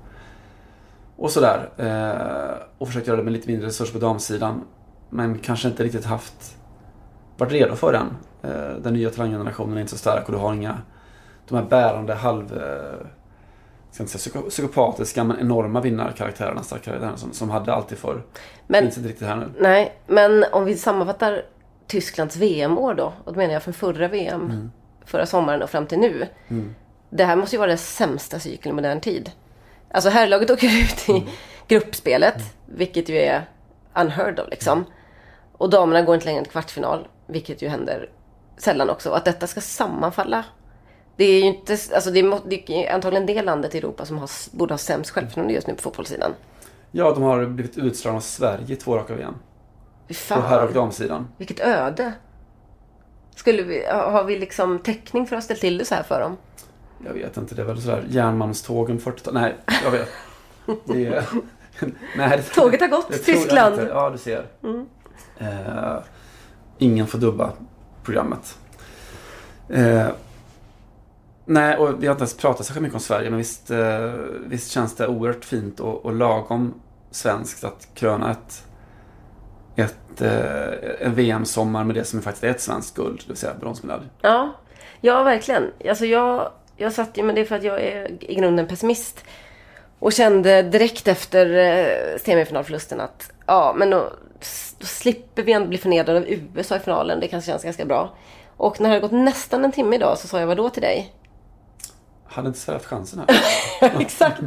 [1.18, 1.70] och sådär.
[1.78, 4.62] Eh, och försökt göra det med lite mindre resurser på damsidan.
[5.10, 6.58] Men kanske inte riktigt haft
[7.38, 8.08] varit redo för den.
[8.44, 10.78] Eh, den nya talanggenerationen är inte så stark och du har inga
[11.48, 12.54] de här bärande halv...
[12.58, 13.08] Eh,
[13.92, 18.24] ska inte säga psyko- psykopatiska men enorma vinnarkaraktärerna, karaktärerna som, som hade alltid förr.
[18.68, 19.46] Men- Finns inte riktigt här nu.
[19.60, 21.42] Nej, men om vi sammanfattar
[21.88, 23.14] Tysklands VM-år då.
[23.24, 24.72] Och då menar jag från förra VM,
[25.06, 26.28] förra sommaren och fram till nu.
[27.10, 29.32] Det här måste ju vara den sämsta cykeln i modern tid.
[29.94, 31.26] Alltså herrlaget åker ut i
[31.68, 33.50] gruppspelet, vilket ju är
[33.96, 34.86] unheard of liksom.
[35.58, 38.10] Och damerna går inte längre än kvartsfinal, vilket ju händer
[38.58, 39.10] sällan också.
[39.10, 40.46] Och att detta ska sammanfalla.
[41.16, 44.18] Det är ju inte, alltså det är, det är antagligen det landet i Europa som
[44.18, 46.32] har, borde ha sämst självförtroende just nu på fotbollssidan.
[46.92, 49.36] Ja, de har blivit utslagna av Sverige två raka VM.
[50.08, 51.28] Fy På herr och fan, damsidan.
[51.38, 52.14] vilket öde.
[53.36, 56.38] Skulle vi, har vi liksom täckning för att ställa till det så här för dem?
[57.06, 60.10] Jag vet inte, det är väl sådär järnmalmstågen 40 Nej, jag vet.
[60.86, 61.26] Det är...
[62.18, 63.80] Nej, det, Tåget har gått, det Tyskland.
[63.90, 64.46] Ja, du ser.
[65.38, 65.98] Eh,
[66.78, 67.52] ingen får dubba
[68.04, 68.58] programmet.
[69.70, 70.08] Eh,
[71.46, 74.12] nej, och vi har inte ens pratat så mycket om Sverige, men visst, eh,
[74.46, 76.74] visst känns det oerhört fint och, och lagom
[77.12, 78.66] svenskt att kröna ett,
[79.76, 83.54] ett, eh, en VM-sommar med det som faktiskt är ett svenskt guld, det vill säga
[83.60, 84.06] bronsmedalj.
[84.22, 84.54] Ja,
[85.02, 85.72] ja verkligen.
[85.90, 89.24] Alltså jag, jag satt ju, men det är för att jag är i grunden pessimist.
[90.00, 94.14] Och kände direkt efter eh, semifinalförlusten att ja, men då,
[94.80, 97.20] då slipper vi ändå bli förnedrade av USA i finalen.
[97.20, 98.16] Det kanske känns ganska bra.
[98.58, 100.82] Och när det hade gått nästan en timme idag så sa jag vad då till
[100.82, 101.14] dig?
[102.26, 104.02] Hade inte haft chansen här?
[104.02, 104.42] Exakt.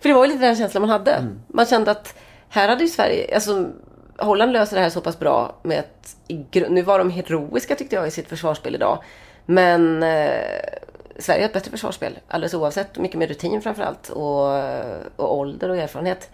[0.00, 1.26] För det var ju lite den känslan man hade.
[1.46, 2.14] Man kände att
[2.48, 3.66] här hade ju Sverige, alltså
[4.18, 6.16] Holland löser det här så pass bra med att,
[6.52, 9.02] nu var de heroiska tyckte jag i sitt försvarsspel idag.
[9.46, 10.40] Men eh,
[11.20, 12.98] Sverige har ett bättre försvarsspel, alldeles oavsett.
[12.98, 14.46] Mycket mer rutin framförallt och,
[15.16, 16.30] och ålder och erfarenhet.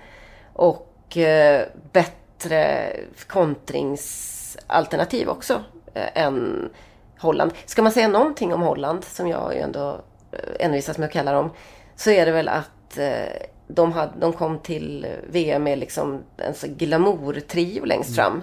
[0.52, 2.92] Och eh, bättre
[3.26, 5.62] kontringsalternativ också
[5.94, 6.68] eh, än
[7.18, 7.52] Holland.
[7.66, 10.00] Ska man säga någonting om Holland, som jag ju ändå
[10.32, 11.50] eh, envisas med att kalla dem,
[11.96, 13.26] så är det väl att eh,
[13.68, 18.42] de, hade, de kom till VM med liksom en så glamour-trio längst fram.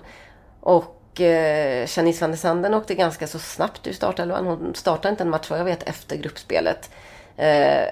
[0.59, 4.45] Och eh, Janice van der Sanden åkte ganska så snabbt ur startelvan.
[4.45, 6.89] Hon startade inte en match vad jag vet efter gruppspelet.
[7.37, 7.85] Eh,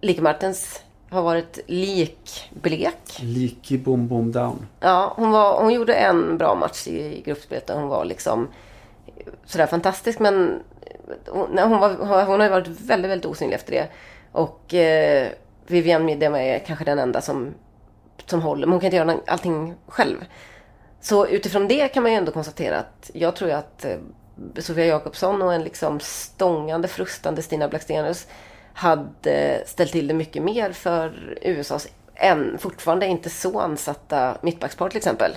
[0.00, 3.18] Lika Martens har varit likblek.
[3.20, 4.66] Leaky boom boom down.
[4.80, 8.48] Ja, hon, var, hon gjorde en bra match i gruppspelet och hon var liksom
[9.44, 10.18] sådär fantastisk.
[10.18, 10.62] Men
[11.28, 13.88] hon, nej, hon, var, hon har ju varit väldigt, väldigt osynlig efter det.
[14.32, 15.28] Och eh,
[15.66, 17.54] Vivienne Miedema är kanske den enda som,
[18.26, 18.66] som håller.
[18.66, 20.24] Men hon kan inte göra allting själv.
[21.00, 23.96] Så utifrån det kan man ju ändå konstatera att jag tror ju att eh,
[24.58, 28.26] Sofia Jakobsson och en liksom stångande, frustande Stina Blackstenius
[28.74, 34.96] hade ställt till det mycket mer för USAs än fortfarande inte så ansatta mittbackspar till
[34.96, 35.32] exempel.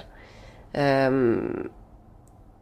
[0.73, 1.69] Um,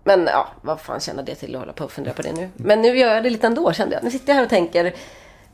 [0.04, 2.50] men ja, vad fan känner det till att hålla på och fundera på det nu?
[2.56, 4.04] Men nu gör jag det lite ändå kände jag.
[4.04, 4.96] Nu sitter jag här och tänker,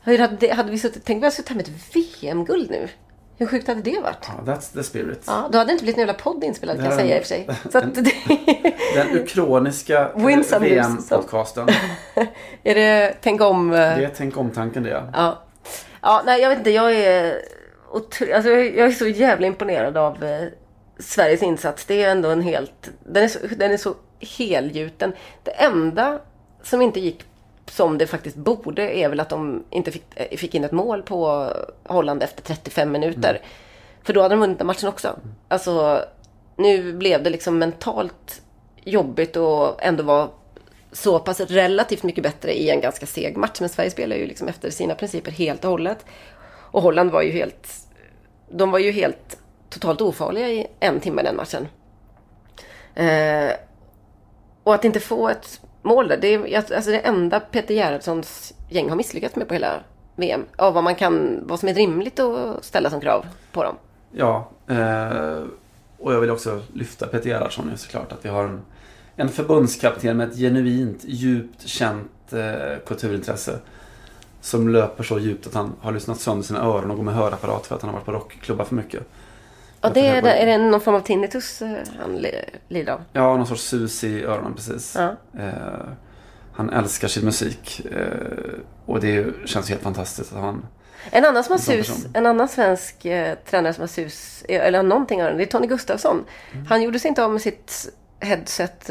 [0.02, 2.88] hur hade, hade vi suttit, tänk vi hade suttit här med ett VM-guld nu.
[3.38, 4.28] Hur sjukt hade det varit?
[4.46, 5.22] Ja, that's the spirit.
[5.26, 7.22] Ja, då hade det inte blivit en jävla podd inspelad kan jag säga i och
[7.22, 7.48] för sig.
[7.72, 8.10] Så att det,
[8.94, 10.10] Den ukroniska.
[10.14, 11.68] VM-podcasten.
[12.64, 13.70] är det tänk om...
[13.72, 14.90] eh, Det är tänk om-tanken det.
[14.90, 15.02] ja.
[15.12, 15.42] Ja.
[16.02, 17.36] ja, nej jag vet inte, jag är,
[17.92, 20.44] otro, alltså, jag jag är så jävla imponerad av eh,
[20.98, 21.84] Sveriges insats.
[21.84, 23.94] Det är ändå en helt, den är så, den är så
[24.38, 25.12] helgjuten.
[25.42, 26.18] Det enda
[26.62, 27.24] som inte gick
[27.70, 31.02] som det faktiskt borde är väl att de inte fick, eh, fick in ett mål
[31.02, 31.50] på
[31.82, 33.40] Holland efter 35 minuter.
[34.02, 35.18] För då hade de vunnit matchen också.
[35.48, 36.04] Alltså,
[36.56, 38.42] nu blev det liksom mentalt
[38.84, 40.28] jobbigt och ändå vara
[40.92, 43.60] så pass relativt mycket bättre i en ganska seg match.
[43.60, 46.04] Men Sverige spelar ju liksom efter sina principer helt och hållet.
[46.46, 47.68] Och Holland var ju helt...
[48.50, 49.38] De var ju helt
[49.70, 51.68] totalt ofarliga i en timme den matchen.
[52.94, 53.52] Eh,
[54.62, 58.88] och att inte få ett mål där, det är alltså det enda Peter Gerhardssons gäng
[58.88, 59.80] har misslyckats med på hela
[60.16, 60.44] VM.
[60.56, 63.76] Av vad man kan, vad som är rimligt att ställa som krav på dem.
[64.12, 65.42] Ja, eh,
[65.98, 68.12] och jag vill också lyfta Peter Gerhardsson nu såklart.
[68.12, 68.60] Att vi har en,
[69.16, 73.58] en förbundskapten med ett genuint, djupt känt eh, kulturintresse.
[74.40, 77.66] Som löper så djupt att han har lyssnat sönder sina öron och går med hörapparat
[77.66, 79.08] för att han har varit på rockklubbar för mycket.
[79.84, 83.00] Och det är, är det någon form av tinnitus eh, han li- lider av?
[83.12, 84.96] Ja, någon sorts sus i öronen precis.
[84.98, 85.16] Ja.
[85.42, 85.88] Eh,
[86.52, 87.86] han älskar sin musik.
[87.92, 90.66] Eh, och det känns helt fantastiskt att han...
[91.10, 92.10] En annan som har sus, person.
[92.14, 95.46] en annan svensk eh, tränare som har sus, eller har någonting av den, det är
[95.46, 96.24] Tony Gustafsson.
[96.52, 96.66] Mm.
[96.66, 97.88] Han gjorde sig inte av med sitt
[98.20, 98.90] headset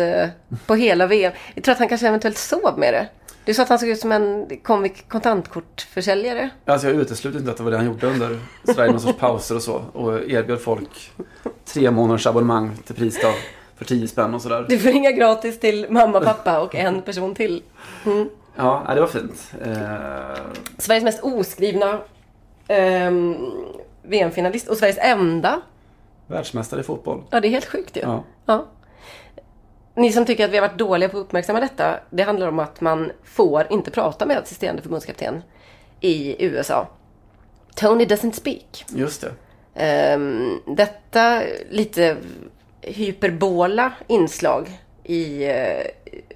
[0.66, 1.34] på hela VM.
[1.56, 3.08] Jag tror att han kanske eventuellt sov med det.
[3.46, 6.50] Du sa att han såg ut som en komik kontantkortförsäljare.
[6.66, 9.56] Alltså jag utesluter inte att det var det han gjorde under Sverige någon sorts pauser
[9.56, 9.74] och så.
[9.94, 11.12] Och erbjöd folk
[11.66, 13.34] tre månaders abonnemang till pris av
[13.78, 14.66] för 10 spänn och sådär.
[14.70, 17.64] Du får ringa gratis till mamma, pappa och en person till.
[18.56, 19.52] Ja, nej, det var fint.
[19.66, 20.44] Eh,
[20.78, 22.00] Sveriges mest oskrivna
[22.68, 23.36] ehm,
[24.04, 25.62] VM-finalist och Sveriges enda.
[26.28, 27.24] världsmästare i fotboll.
[27.30, 28.02] Ja, det är helt sjukt ju.
[28.02, 28.24] Ja.
[28.46, 28.66] Ja.
[29.96, 32.00] Ni som tycker att vi har varit dåliga på att uppmärksamma detta.
[32.10, 35.42] Det handlar om att man får inte prata med assisterande förbundskapten
[36.02, 36.88] i USA.
[37.76, 38.86] Tony doesn't speak.
[38.96, 39.32] Just det.
[39.76, 42.18] Ehm, detta lite
[42.82, 45.86] hyperbola inslag i eh,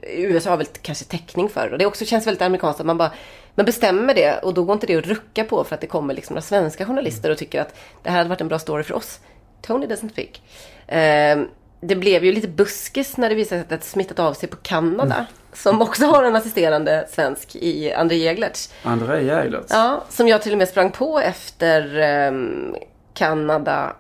[0.01, 1.71] USA har väl kanske täckning för.
[1.71, 3.11] Och det också känns väldigt amerikanskt att man bara
[3.55, 6.13] man bestämmer det och då går inte det att rucka på för att det kommer
[6.13, 8.93] liksom några svenska journalister och tycker att det här hade varit en bra story för
[8.93, 9.19] oss.
[9.61, 10.41] Tony doesn't speak.
[10.87, 11.47] Ehm,
[11.79, 14.57] det blev ju lite buskis när det visade sig att det smittat av sig på
[14.57, 15.25] Kanada.
[15.53, 18.73] Som också har en assisterande svensk i André Jeglertz.
[18.83, 19.65] André Jäglert.
[19.69, 22.75] Ja, som jag till och med sprang på efter um,
[23.13, 23.95] Kanada,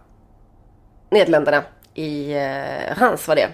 [1.09, 1.63] Nederländerna
[1.93, 3.49] i uh, Hans var det.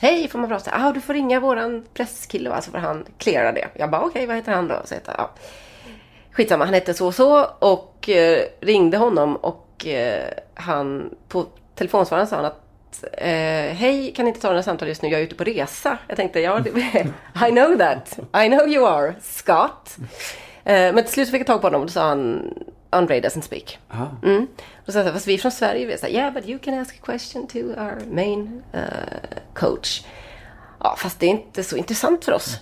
[0.00, 0.70] Hej, får man prata?
[0.70, 3.68] Ja, ah, du får ringa våran presskille va, så får han klära det.
[3.74, 4.82] Jag bara, okej, vad heter han då?
[4.84, 5.30] Så heter, ja.
[6.32, 12.26] Skitsamma, han hette så och så och eh, ringde honom och eh, han på telefonsvararen
[12.26, 12.69] sa han att
[13.12, 15.98] eh, hej, kan inte ta den här samtalet just nu, jag är ute på resa.
[16.06, 16.60] Jag tänkte, ja,
[17.48, 18.18] I know that.
[18.44, 19.96] I know you are, Scott.
[20.64, 22.54] Eh, men till slut fick jag tag på honom och då sa han,
[22.90, 23.78] Andre doesn't speak.
[23.92, 24.08] Aha.
[24.22, 24.46] Mm.
[24.86, 25.86] Och så sa fast vi är från Sverige.
[25.86, 28.80] Vi sa, yeah but you can ask a question to our main uh,
[29.54, 30.02] coach.
[30.80, 32.58] Ja, fast det är inte så intressant för oss.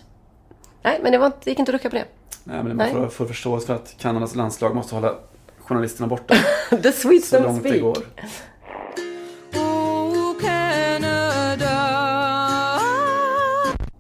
[0.82, 2.04] Nej, men det, var inte, det gick inte att rucka på det.
[2.44, 5.14] Nej, men man får, får förståelse för att Kanadas landslag måste hålla
[5.58, 6.34] journalisterna borta
[6.82, 7.82] The Swedes så don't långt det speak.
[7.82, 7.98] går.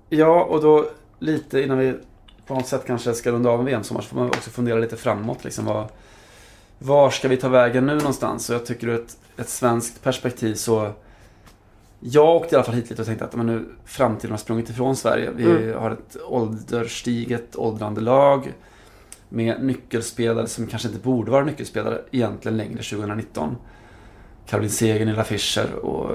[0.08, 1.94] Ja, och då lite innan vi
[2.46, 4.96] på något sätt kanske ska runda av en VM-sommar så får man också fundera lite
[4.96, 5.44] framåt.
[5.44, 5.88] Liksom, vad,
[6.78, 8.50] var ska vi ta vägen nu någonstans?
[8.50, 10.92] Och jag tycker ur ett, ett svenskt perspektiv så...
[12.00, 14.70] Jag åkte i alla fall hit lite och tänkte att men nu framtiden har sprungit
[14.70, 15.30] ifrån Sverige.
[15.36, 18.52] Vi har ett ålderstiget, åldrande lag
[19.28, 23.56] med nyckelspelare som kanske inte borde vara nyckelspelare egentligen längre 2019.
[24.46, 26.10] Caroline Seger, Nilla Fischer och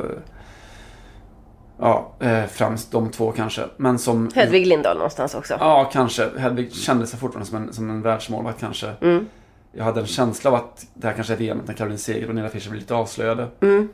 [1.80, 3.64] Ja, eh, främst de två kanske.
[3.78, 4.30] Men som...
[4.36, 5.58] Hedvig Lindahl någonstans också.
[5.60, 6.30] Ja, kanske.
[6.38, 8.92] Hedvig kände sig fortfarande som en, som en världsmålvakt kanske.
[9.02, 9.28] Mm.
[9.72, 12.36] Jag hade en känsla av att det här kanske är VM när Caroline Seger och
[12.36, 13.48] Nilla Fischer blev lite avslöjade.
[13.62, 13.90] Mm.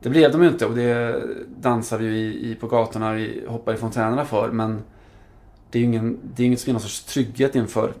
[0.00, 1.22] Det blev de ju inte och det
[1.60, 4.50] dansar vi ju i, i på gatorna, vi hoppar i fontänerna för.
[4.50, 4.82] Men
[5.70, 7.92] det är ju ingen, det är inget som ger någon sorts trygghet inför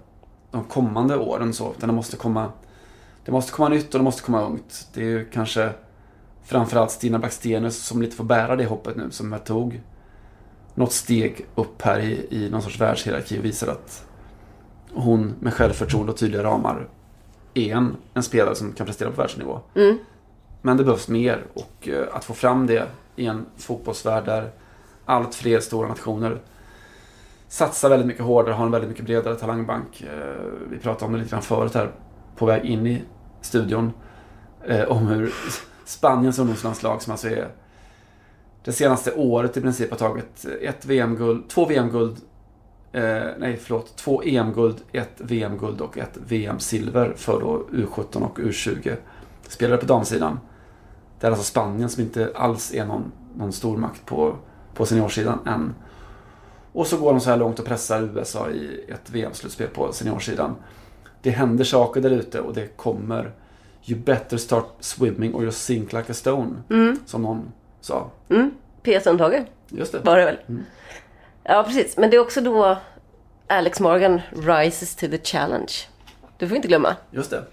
[0.50, 1.72] de kommande åren så.
[1.76, 2.52] Utan det måste komma,
[3.24, 4.88] det måste komma nytt och det måste komma ungt.
[4.94, 5.70] Det är ju kanske
[6.44, 9.10] framförallt Stina Blackstenius som lite får bära det hoppet nu.
[9.10, 9.80] Som jag tog
[10.74, 14.06] något steg upp här i, i någon sorts världshierarki och visar att
[14.92, 16.88] hon med självförtroende och tydliga ramar
[17.54, 19.60] är en, en spelare som kan prestera på världsnivå.
[19.74, 19.98] Mm.
[20.62, 22.86] Men det behövs mer och eh, att få fram det
[23.16, 24.50] i en fotbollsvärld där
[25.04, 26.40] allt fler stora nationer
[27.48, 30.00] satsar väldigt mycket hårdare, har en väldigt mycket bredare talangbank.
[30.02, 31.90] Eh, Vi pratade om det lite grann förut här
[32.36, 33.02] på väg in i
[33.40, 33.92] studion.
[34.66, 35.32] eh, Om hur
[35.84, 37.48] Spaniens ungdomslandslag som alltså är
[38.64, 42.16] det senaste året i princip har tagit ett VM-guld, två VM-guld,
[42.92, 48.96] eh, nej förlåt, två EM-guld, ett VM-guld och ett VM-silver för då U17 och U20
[49.48, 50.40] spelare på damsidan.
[51.20, 54.36] Det är alltså Spanien som inte alls är någon, någon stormakt på
[54.74, 55.74] på seniorsidan än.
[56.72, 60.56] Och så går de så här långt och pressar USA i ett VM-slutspel på seniorsidan.
[61.22, 63.32] Det händer saker där ute och det kommer.
[63.86, 66.62] You better start swimming or you'll sink like a stone.
[67.06, 68.10] Som någon sa.
[68.28, 68.50] Mm.
[68.82, 69.06] P.S.
[69.06, 69.98] Undhage Just det.
[69.98, 70.36] var det väl?
[71.42, 71.96] Ja, precis.
[71.96, 72.78] Men det är också då
[73.46, 75.72] Alex Morgan rises to the challenge.
[76.38, 76.96] Du får inte glömma.
[77.10, 77.44] Just det.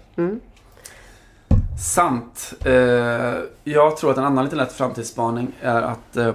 [1.78, 2.54] Sant.
[2.64, 6.34] Eh, jag tror att en annan liten lätt framtidsspaning är att eh,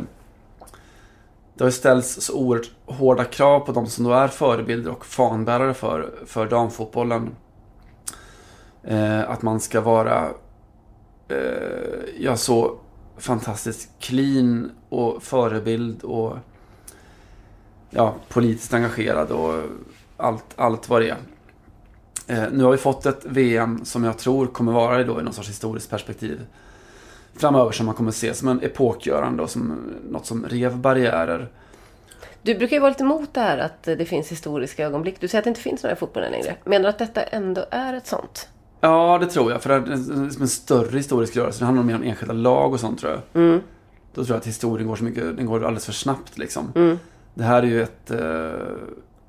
[1.53, 5.73] det har ställts så oerhört hårda krav på de som då är förebilder och fanbärare
[5.73, 7.35] för, för damfotbollen.
[8.87, 10.29] Eh, att man ska vara
[11.27, 11.37] eh,
[12.19, 12.77] ja, så
[13.17, 16.37] fantastiskt clean och förebild och
[17.89, 19.53] ja, politiskt engagerad och
[20.17, 21.17] allt, allt vad det är.
[22.27, 25.33] Eh, nu har vi fått ett VM som jag tror kommer vara då i någon
[25.33, 26.45] sorts historiskt perspektiv
[27.33, 31.49] framöver som man kommer se som en epokgörande och som något som rev barriärer.
[32.41, 35.15] Du brukar ju vara lite emot det här att det finns historiska ögonblick.
[35.19, 36.55] Du säger att det inte finns några i fotbollen längre.
[36.63, 38.49] Menar du att detta ändå är ett sånt?
[38.87, 39.61] Ja, det tror jag.
[39.61, 41.59] För det är en, som en större historisk rörelse.
[41.59, 43.43] Det handlar mer om enskilda lag och sånt tror jag.
[43.43, 43.61] Mm.
[44.13, 46.97] Då tror jag att historien går så mycket, den går alldeles för snabbt liksom.
[47.33, 48.11] Det här är ju ett...
[48.11, 48.17] Eh,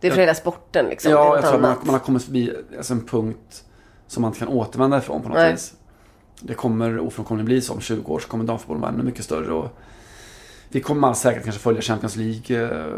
[0.00, 1.10] Det är för hela sporten liksom.
[1.12, 3.64] ja, jag tror att man, man har kommit förbi alltså en punkt
[4.06, 5.52] som man inte kan återvända ifrån på något Nej.
[5.52, 5.74] vis.
[6.40, 7.72] Det kommer ofrånkomligen bli så.
[7.74, 9.52] Om 20 år så kommer damfotbollen vara ännu mycket större.
[9.52, 9.78] Och
[10.68, 12.94] vi kommer med all säkerhet kanske följa Champions League eh,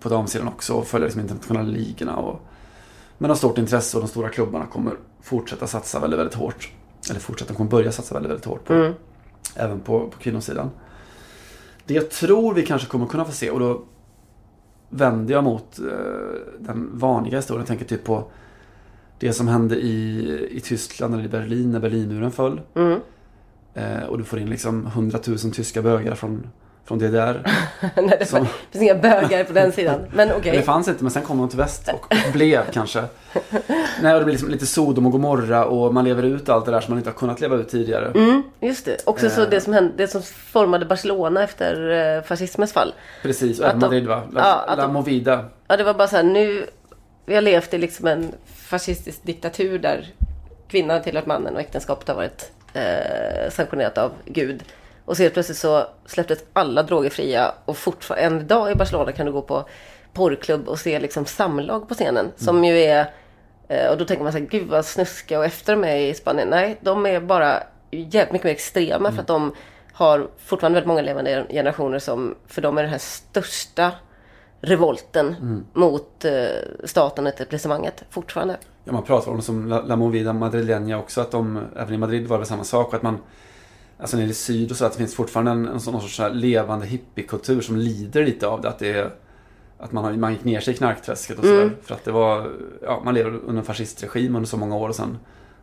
[0.00, 0.74] på damsidan också.
[0.74, 2.16] Och följa liksom internationella ligorna.
[2.16, 2.40] Och,
[3.18, 6.72] men av stort intresse och de stora klubbarna kommer fortsätta satsa väldigt, väldigt hårt.
[7.10, 8.72] Eller fortsätta, de kommer börja satsa väldigt, väldigt hårt på.
[8.72, 8.92] Mm.
[9.54, 10.70] Även på, på kvinnosidan.
[11.84, 13.84] Det jag tror vi kanske kommer kunna få se och då
[14.88, 15.84] vänder jag mot eh,
[16.58, 17.60] den vanliga historien.
[17.60, 18.30] Jag tänker typ på
[19.18, 22.60] det som hände i, i Tyskland eller i Berlin när Berlinmuren föll.
[22.74, 23.00] Mm.
[23.74, 26.46] Eh, och du får in liksom 100 000 tyska bögar från,
[26.88, 27.42] från DDR.
[27.96, 30.00] Nej, det Som- finns inga bögar på den sidan.
[30.12, 30.56] Men okej.
[30.56, 33.04] Det fanns inte men sen kom de till väst och, och blev kanske.
[34.02, 36.70] Nej, och det blir liksom lite Sodom och Gomorra och man lever ut allt det
[36.72, 38.06] där som man inte har kunnat leva ut tidigare.
[38.14, 38.96] Mm, just det.
[39.06, 39.48] Också så Eh.
[39.50, 42.94] det som, hände, det som formade Barcelona efter eh, fascismens fall.
[43.22, 44.22] Precis, och även Madrid va?
[44.32, 45.44] La, Ja, La de- Movida.
[45.68, 46.66] Ja, det var bara så här, nu...
[47.26, 50.06] Vi har levt i liksom en fascistisk diktatur där
[50.68, 54.62] kvinnan tillhört mannen och äktenskapet har varit eh, sanktionerat av Gud.
[55.08, 59.12] Och så helt plötsligt så släpptes alla droger fria och fortfarande, en dag i Barcelona
[59.12, 59.64] kan du gå på
[60.12, 62.32] porrklubb och se liksom samlag på scenen.
[62.36, 63.10] Som ju är,
[63.68, 66.14] eh, och då tänker man så här, gud vad snuskiga och efter de är i
[66.14, 66.48] Spanien.
[66.48, 69.54] Nej, de är bara jävligt mycket mer extrema för att de
[69.92, 73.92] har fortfarande väldigt många levande generationer som för dem är det här största
[74.60, 75.36] revolten
[75.72, 76.32] mot eh,
[76.84, 78.56] staten och etablissemanget fortfarande.
[78.84, 81.20] Ja, man pratar om det som La, La Movida Madrileña också.
[81.20, 82.94] Att de, även i Madrid var det samma sak.
[82.94, 83.18] Att man,
[83.98, 86.86] alltså nere i syd och så, att det finns fortfarande en, en sån sorts levande
[86.86, 88.68] hippiekultur som lider lite av det.
[88.68, 89.10] Att det är,
[89.78, 91.70] att man, har, man gick ner sig i knarkträsket och sådär.
[91.82, 92.50] För att det var,
[92.82, 95.18] ja, man levde under en fascistregim under så många år och sen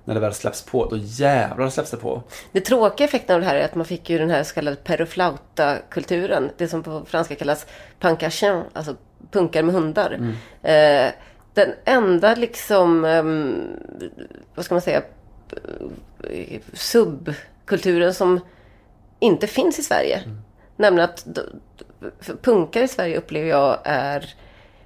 [0.06, 2.24] när det väl släpps på, då jävlar släpps det på.
[2.52, 4.78] Det tråkiga effekten av det här är att man fick ju den här så kallade
[4.78, 6.50] perroflauta-kulturen.
[6.58, 7.66] Det som på franska kallas
[8.00, 8.96] punkachien, alltså
[9.32, 10.20] punkar med hundar.
[10.62, 11.12] Eh,
[11.54, 13.62] den enda liksom, ehm,
[14.56, 15.02] vad ska man säga,
[16.24, 16.62] eh,
[17.66, 18.40] subkulturen som
[19.20, 20.22] inte finns i Sverige.
[20.78, 21.42] Nämligen att d-
[21.78, 24.34] d- för punkar i Sverige upplever jag är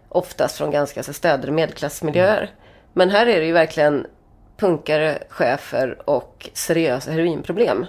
[0.09, 2.49] oftast från ganska så städade medelklassmiljöer.
[2.93, 4.05] Men här är det ju verkligen
[4.57, 7.85] punkare, chefer och seriösa heroinproblem.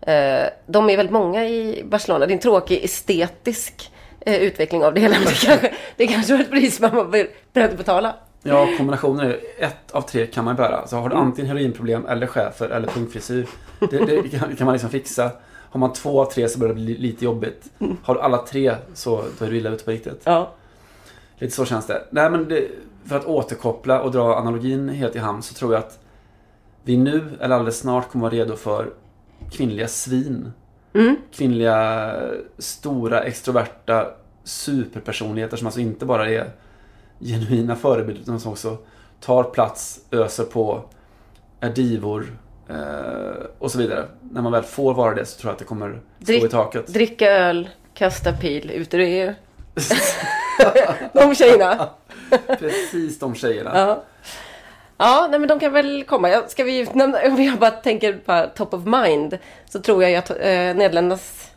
[0.00, 2.26] Eh, de är väldigt många i Barcelona.
[2.26, 5.14] Det är en tråkig estetisk eh, utveckling av det hela.
[5.14, 7.04] Men det kanske, det kanske var ett pris man var
[7.52, 8.14] beredd att betala.
[8.46, 10.86] Ja, kombinationen är ett av tre kan man bära.
[10.86, 13.46] Så har du antingen heroinproblem eller chefer eller punkfrisyr.
[13.80, 15.30] Det, det, kan, man liksom fixa.
[15.70, 17.64] Har man två av tre så börjar det bli lite jobbigt.
[18.02, 20.20] Har du alla tre så då är du illa ute på riktigt.
[20.24, 20.52] Ja.
[21.38, 22.02] Lite så känns det.
[22.10, 22.68] Nej men det,
[23.04, 25.98] för att återkoppla och dra analogin helt i hamn så tror jag att
[26.82, 28.90] vi nu eller alldeles snart kommer vara redo för
[29.52, 30.52] kvinnliga svin.
[31.32, 32.12] Kvinnliga
[32.58, 34.06] stora extroverta
[34.44, 36.50] superpersonligheter som alltså inte bara är
[37.20, 38.76] genuina förebilder utan som också
[39.20, 40.82] tar plats, öser på,
[41.60, 42.38] är divor
[42.68, 42.76] eh,
[43.58, 44.04] och så vidare.
[44.30, 46.48] När man väl får vara det så tror jag att det kommer slå i Drick-
[46.50, 46.86] taket.
[46.86, 49.32] Dricka öl, kasta pil, ut ur EU.
[51.12, 51.88] De tjejerna.
[52.58, 53.70] Precis de tjejerna.
[53.78, 54.02] Ja.
[54.98, 56.30] Ja, nej men de kan väl komma.
[56.30, 59.38] Jag- Ska vi nämna, om jag bara tänker på top of mind
[59.68, 61.50] så tror jag att eh, Nederländernas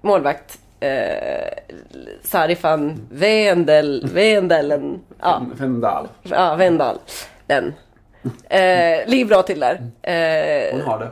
[0.00, 1.48] målvakt eh,
[2.22, 6.08] Sarri van Wendel, Wendelen, ja, Vendal.
[6.22, 6.98] ja Vendal,
[7.46, 7.74] den.
[8.48, 9.74] Eh, ligger bra till där.
[10.02, 11.10] Eh, Hon har det.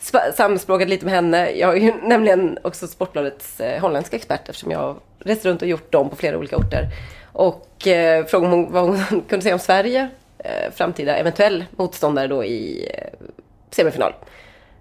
[0.00, 1.50] sp- samspråkat lite med henne.
[1.50, 5.68] Jag är ju nämligen också Sportbladets eh, holländska expert eftersom jag har rest runt och
[5.68, 6.86] gjort dem på flera olika orter.
[7.32, 8.98] Och eh, frågade hon vad hon
[9.28, 13.26] kunde säga om Sverige, eh, framtida eventuell motståndare då i eh,
[13.70, 14.12] semifinal.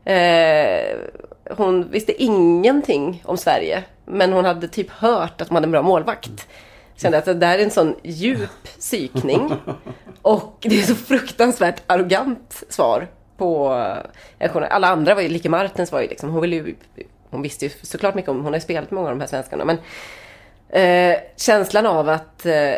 [0.05, 0.97] Eh,
[1.49, 5.81] hon visste ingenting om Sverige, men hon hade typ hört att man hade en bra
[5.81, 6.47] målvakt.
[6.95, 9.51] Kände att det där är en sån djup psykning.
[10.21, 15.29] Och det är så fruktansvärt arrogant svar på eh, en journal- Alla andra var ju,
[15.29, 16.75] lika Martens var ju liksom, hon ville ju,
[17.29, 19.27] hon visste ju såklart mycket om, hon har ju spelat med många av de här
[19.27, 19.77] svenskarna, men
[20.69, 22.73] eh, känslan av att eh,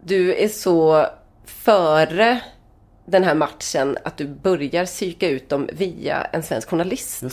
[0.00, 1.06] du är så
[1.44, 2.40] före
[3.06, 7.24] den här matchen att du börjar psyka ut dem via en svensk journalist.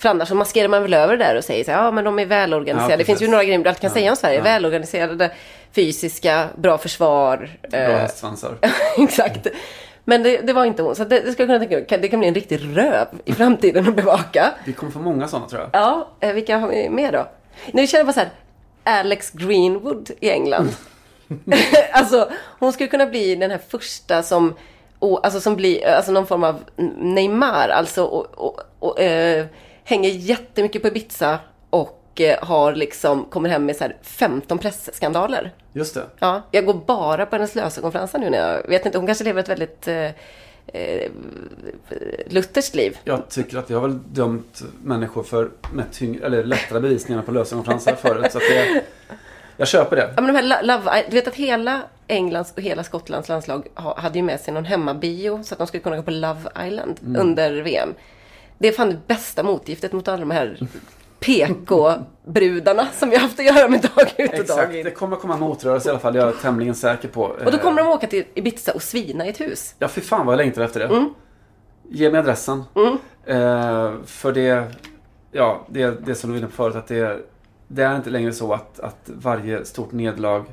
[0.00, 2.04] För annars så maskerar man väl över det där och säger så här, ja men
[2.04, 2.92] de är välorganiserade.
[2.92, 4.36] Ja, det finns ju några grejer du alltid kan Ja, säga om Sverige.
[4.36, 4.42] ja.
[4.42, 5.30] Välorganiserade,
[5.72, 7.50] fysiska, bra försvar.
[7.70, 8.54] Bra eh, hästsvansar.
[8.98, 9.46] Exakt.
[10.04, 10.96] Men det, det var inte hon.
[10.96, 13.32] Så det, det skulle jag kunna tänka mig, det kan bli en riktig röv i
[13.32, 14.50] framtiden att bevaka.
[14.64, 15.70] Vi kommer få många sådana tror jag.
[15.72, 17.28] Ja, eh, vilka har vi med då?
[17.72, 18.30] Nu känner jag bara så här,
[19.00, 20.70] Alex Greenwood i England.
[21.92, 22.28] alltså,
[22.58, 24.54] hon skulle kunna bli den här första som,
[24.98, 26.64] och, alltså som blir, alltså någon form av
[26.98, 29.46] Neymar, alltså och, och, och eh,
[29.84, 31.38] hänger jättemycket på Ibiza
[31.70, 35.52] och eh, har liksom, kommer hem med så här 15 pressskandaler.
[35.72, 36.02] Just det.
[36.18, 39.40] Ja, jag går bara på hennes lösenkonferenser nu när jag, vet inte, hon kanske lever
[39.42, 40.10] ett väldigt eh,
[40.66, 41.10] eh,
[42.74, 42.98] liv.
[43.04, 47.32] Jag tycker att jag har väl dömt människor för med tyng- eller lättare bevisningar på
[47.32, 48.32] lösenkonferenser förut.
[48.32, 48.82] Så att det,
[49.56, 50.12] jag köper det.
[50.16, 53.66] Ja, men de här Lo- Love, du vet att hela Englands och hela Skottlands landslag
[53.74, 56.40] ha- hade ju med sig någon hemmabio så att de skulle kunna gå på Love
[56.66, 57.20] Island Mm.
[57.20, 57.94] under VM.
[58.60, 60.58] Det är fan det bästa motgiftet mot alla de här
[61.20, 64.84] PK-brudarna som vi har haft att göra med dag ut och Exakt, dag in.
[64.84, 66.14] det kommer komma motrörelse i alla fall.
[66.14, 67.22] Jag är tämligen säker på.
[67.22, 69.74] Och då kommer de åka till Ibiza och svina i ett hus.
[69.78, 70.86] Ja, fy fan vad jag längtar efter det.
[70.86, 71.14] Mm.
[71.88, 72.62] Ge mig adressen.
[73.26, 74.64] Eh, för det,
[75.32, 77.18] ja, det, det som du var inne på förut, att det,
[77.68, 80.44] det är inte längre så att, att varje stort nederlag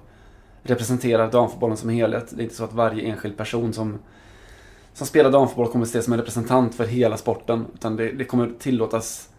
[0.64, 2.28] representerar damfotbollen som helhet.
[2.30, 4.00] Det är inte så att varje enskild person som,
[4.98, 7.66] som spelar damfotboll kommer att ses som en representant för hela sporten.
[7.74, 9.30] Utan det, det kommer tillåtas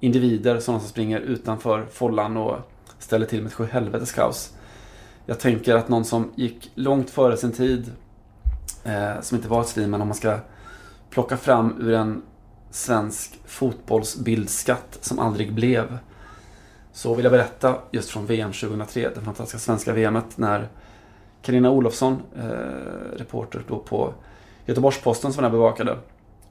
[0.00, 2.56] individer, sådana som springer utanför follan och
[2.98, 4.54] ställer till med ett sjuhelvetes kaos.
[5.26, 7.92] Jag tänker att någon som gick långt före sin tid,
[8.84, 10.38] eh, som inte var ett svin, men om man ska
[11.10, 12.22] plocka fram ur en
[12.70, 15.98] svensk fotbollsbildskatt som aldrig blev.
[16.92, 20.68] Så vill jag berätta just från VM 2003, det fantastiska svenska VMet, när
[21.42, 24.14] Karina Olofsson, eh, reporter då på
[24.66, 25.98] Göteborgs-Posten som jag bevakade,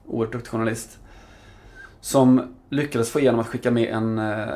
[0.06, 0.98] oerhört duktig journalist,
[2.00, 4.46] som lyckades få igenom att skicka med en eh,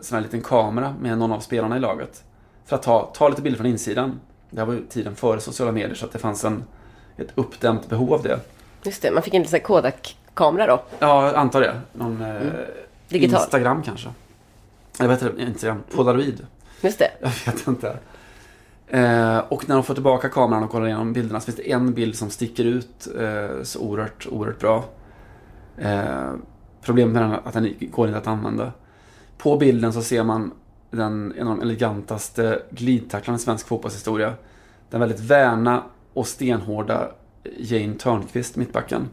[0.00, 2.24] sån här liten kamera med någon av spelarna i laget.
[2.64, 4.20] För att ta, ta lite bilder från insidan.
[4.50, 6.64] Det här var ju tiden före sociala medier så att det fanns en,
[7.16, 8.40] ett uppdämt behov av det.
[8.82, 10.82] Just det, man fick en liten Kodak-kamera då.
[10.98, 11.80] Ja, jag antar det.
[11.92, 12.42] Någon eh,
[13.08, 13.40] Digital.
[13.40, 14.08] Instagram kanske.
[14.98, 15.42] Vad heter det?
[15.42, 15.82] Instagram?
[15.94, 16.46] Polaroid?
[16.80, 17.10] Just det.
[17.20, 17.96] Jag vet inte.
[18.90, 21.94] Eh, och när de får tillbaka kameran och kollar igenom bilderna så finns det en
[21.94, 24.84] bild som sticker ut eh, så oerhört, oerhört bra.
[25.78, 26.32] Eh,
[26.82, 28.72] problemet med den är att den går inte att använda.
[29.38, 30.50] På bilden så ser man
[30.90, 34.34] den, en av de elegantaste glidtacklarna i svensk fotbollshistoria.
[34.90, 35.82] Den väldigt värna
[36.12, 37.08] och stenhårda
[37.58, 39.08] Jane Törnqvist, mittbacken.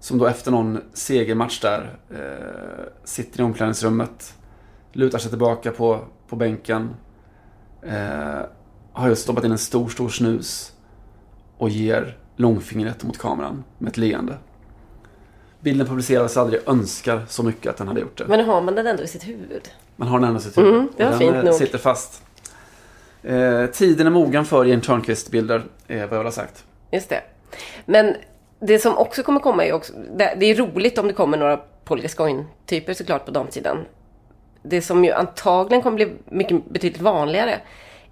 [0.00, 4.34] Som då efter någon segermatch där eh, sitter i omklädningsrummet,
[4.92, 6.94] lutar sig tillbaka på, på bänken,
[7.86, 8.46] eh,
[8.92, 10.72] har just stoppat in en stor, stor snus
[11.58, 14.36] och ger långfingret mot kameran med ett leende.
[15.60, 18.26] Bilden publicerades aldrig, jag önskar så mycket att den hade gjort det.
[18.26, 19.70] Men har man den ändå i sitt huvud.
[19.96, 20.74] Man har den ändå i sitt huvud.
[20.74, 21.54] Mm, det var den fint eh, nog.
[21.54, 22.22] sitter fast.
[23.22, 26.64] Eh, tiden är mogen för Jane Törnqvist-bilder, är vad jag vill ha sagt.
[26.90, 27.22] Just det.
[27.86, 28.14] Men
[28.60, 31.56] det som också kommer komma är också, det, det är roligt om det kommer några
[31.56, 32.02] Paul
[32.66, 33.78] typer såklart på damsidan.
[34.66, 37.60] Det som ju antagligen kommer bli mycket betydligt vanligare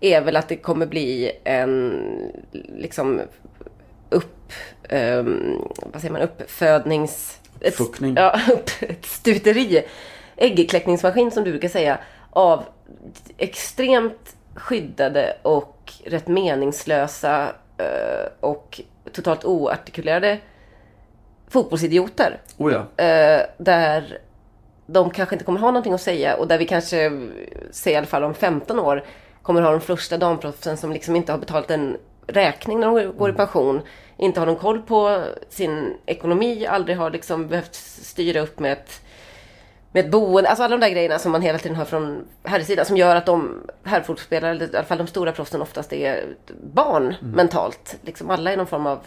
[0.00, 2.02] är väl att det kommer bli en
[2.52, 3.20] liksom
[4.10, 4.52] upp,
[4.88, 5.58] ehm,
[5.92, 7.38] vad säger man, uppfödnings...
[7.60, 8.14] Ett, Fuckning.
[8.16, 9.84] Ja, upp, ett stuteri.
[10.36, 11.98] Äggkläckningsmaskin som du brukar säga.
[12.30, 12.64] Av
[13.36, 18.80] extremt skyddade och rätt meningslösa eh, och
[19.12, 20.38] totalt oartikulerade
[21.48, 22.40] fotbollsidioter.
[22.56, 23.04] Oh ja.
[23.04, 24.18] Eh, där
[24.92, 27.10] de kanske inte kommer ha någonting att säga och där vi kanske,
[27.70, 29.04] säger i alla fall om 15 år,
[29.42, 33.30] kommer ha de första damproffsen som liksom inte har betalat en räkning när de går
[33.30, 33.80] i pension,
[34.16, 39.02] inte har någon koll på sin ekonomi, aldrig har liksom behövt styra upp med ett
[39.92, 42.86] med ett boende, alltså alla de där grejerna som man hela tiden hör från herrsidan
[42.86, 46.24] som gör att de herrfotbollsspelare, eller i alla fall de stora proffsen oftast är
[46.74, 47.96] barn mentalt.
[48.02, 48.98] Liksom alla är någon form av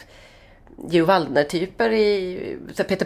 [0.89, 3.05] Geo Waldner-typer i så här Peter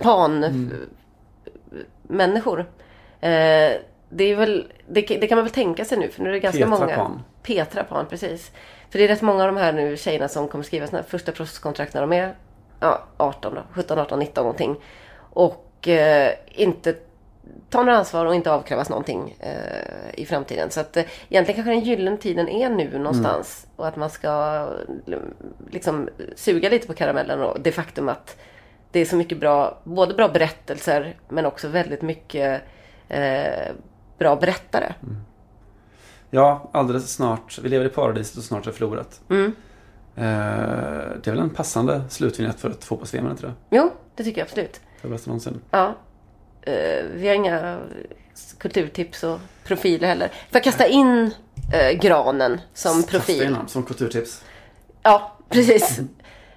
[1.69, 2.59] Pan-människor.
[2.59, 3.77] Eh,
[4.09, 6.39] det, är väl, det, det kan man väl tänka sig nu för nu är det
[6.39, 6.95] ganska Petra många.
[6.95, 7.23] Pan.
[7.43, 8.51] Petra Pan, precis.
[8.89, 11.31] För det är rätt många av de här nu tjejerna som kommer skriva sina första
[11.31, 12.35] proffskontrakt när de är
[12.79, 14.75] ja, 18 då, 17, 18, 19 någonting.
[15.33, 16.95] Och eh, inte
[17.69, 20.71] ta några ansvar och inte avkrävas någonting eh, i framtiden.
[20.71, 23.67] Så att eh, egentligen kanske den gyllene tiden är nu någonstans.
[23.75, 24.65] Och att man ska
[25.71, 28.37] liksom suga lite på karamellen och det faktum att
[28.91, 32.61] det är så mycket bra, både bra berättelser men också väldigt mycket
[33.09, 33.71] eh,
[34.17, 34.93] bra berättare.
[36.29, 37.59] Ja, alldeles snart.
[37.63, 39.21] Vi lever i paradiset och snart är förlorat.
[39.29, 39.55] Mm.
[40.15, 40.23] Eh,
[41.23, 43.53] det är väl en passande slutvinjett för ett fotbolls-VM, inte det?
[43.69, 44.81] Jo, det tycker jag absolut.
[45.01, 45.61] Det bästa någonsin.
[45.71, 45.95] Ja.
[46.61, 47.79] Eh, vi har inga
[48.57, 50.27] kulturtips och profiler heller.
[50.27, 51.31] Får jag kasta in
[51.73, 53.53] eh, granen som Kasta in profil?
[53.53, 54.43] dem som kulturtips.
[55.03, 55.99] Ja, precis.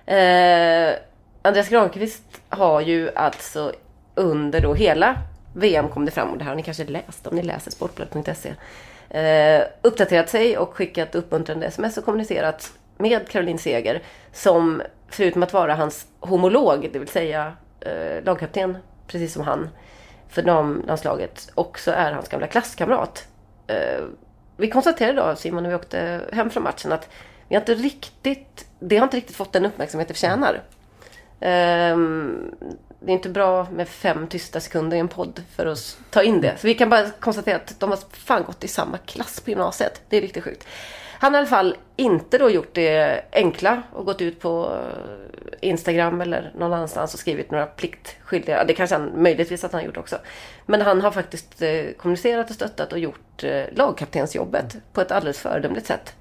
[0.07, 0.95] Eh,
[1.43, 3.73] Andreas Granqvist har ju alltså
[4.15, 5.17] under då hela
[5.55, 8.55] VM kom det fram, och det här har ni kanske läst om ni läser sportbladet.se.
[9.19, 15.53] Eh, uppdaterat sig och skickat uppmuntrande sms och kommunicerat med Caroline Seger som förutom att
[15.53, 18.77] vara hans homolog, det vill säga eh, lagkapten,
[19.07, 19.69] precis som han,
[20.29, 23.27] för damlandslaget, också är hans gamla klasskamrat.
[23.67, 24.05] Eh,
[24.57, 27.09] vi konstaterade då, Simon, när vi åkte hem från matchen att
[27.49, 30.63] vi har inte riktigt, det har inte riktigt fått den uppmärksamhet det förtjänar.
[31.43, 32.55] Ehm,
[33.01, 36.41] det är inte bra med fem tysta sekunder i en podd för att ta in
[36.41, 36.57] det.
[36.59, 40.03] Så vi kan bara konstatera att de har fan gått i samma klass på gymnasiet.
[40.09, 40.67] Det är riktigt sjukt.
[41.19, 45.69] Han har i alla fall inte då gjort det enkla och gått ut på eh,
[45.69, 49.97] Instagram eller någon annanstans och skrivit några pliktskyldiga, det kanske han möjligtvis att han gjort
[49.97, 50.17] också.
[50.67, 55.39] Men han har faktiskt eh, kommunicerat och stöttat och gjort eh, lagkaptensjobbet på ett alldeles
[55.39, 56.15] föredömligt sätt.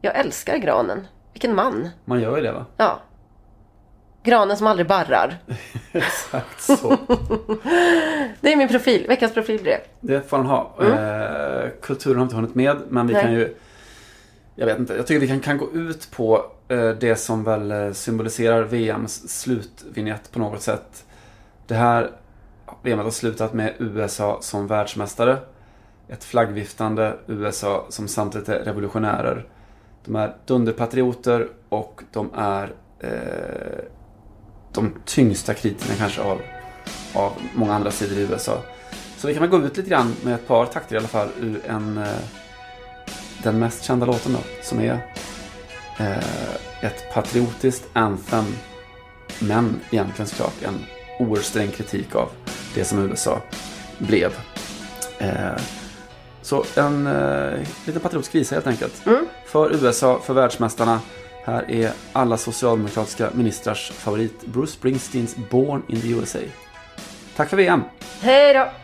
[0.00, 1.06] Jag älskar Granen.
[1.32, 1.88] Vilken man.
[2.04, 2.66] Man gör ju det, va?
[2.76, 3.00] Ja.
[4.22, 5.38] Granen som aldrig barrar.
[5.92, 6.96] Exakt så.
[8.40, 9.04] Det är min profil.
[9.08, 10.14] Veckans profil blir det.
[10.14, 10.74] Det får han ha.
[10.80, 13.22] Eh, kulturen har inte hunnit med, men vi Nej.
[13.22, 13.56] kan ju...
[14.54, 17.70] Jag vet inte, jag tycker vi kan, kan gå ut på eh, det som väl
[17.70, 21.04] eh, symboliserar VMs slutvinjett på något sätt.
[21.66, 22.10] Det här
[22.82, 25.38] VMet har slutat med USA som världsmästare.
[26.08, 29.46] Ett flaggviftande USA som samtidigt är revolutionärer.
[30.04, 33.84] De är dunderpatrioter och de är eh,
[34.72, 36.40] de tyngsta kritikerna kanske av,
[37.14, 38.58] av många andra sidor i USA.
[39.16, 41.28] Så vi kan väl gå ut lite grann med ett par takter i alla fall
[41.40, 42.08] ur en, eh,
[43.42, 45.06] den mest kända låten då, som är
[45.98, 48.44] eh, ett patriotiskt anthem,
[49.38, 50.84] men egentligen såklart en
[51.18, 52.28] oerhört sträng kritik av
[52.74, 53.40] det som USA
[53.98, 54.32] blev.
[55.18, 55.62] Eh,
[56.42, 59.02] så en eh, liten patriotisk visa helt enkelt.
[59.46, 61.00] För USA, för världsmästarna.
[61.44, 66.38] Här är alla socialdemokratiska ministrars favorit Bruce Springsteens Born in the USA.
[67.36, 67.82] Tack för VM!
[68.20, 68.81] Hej då!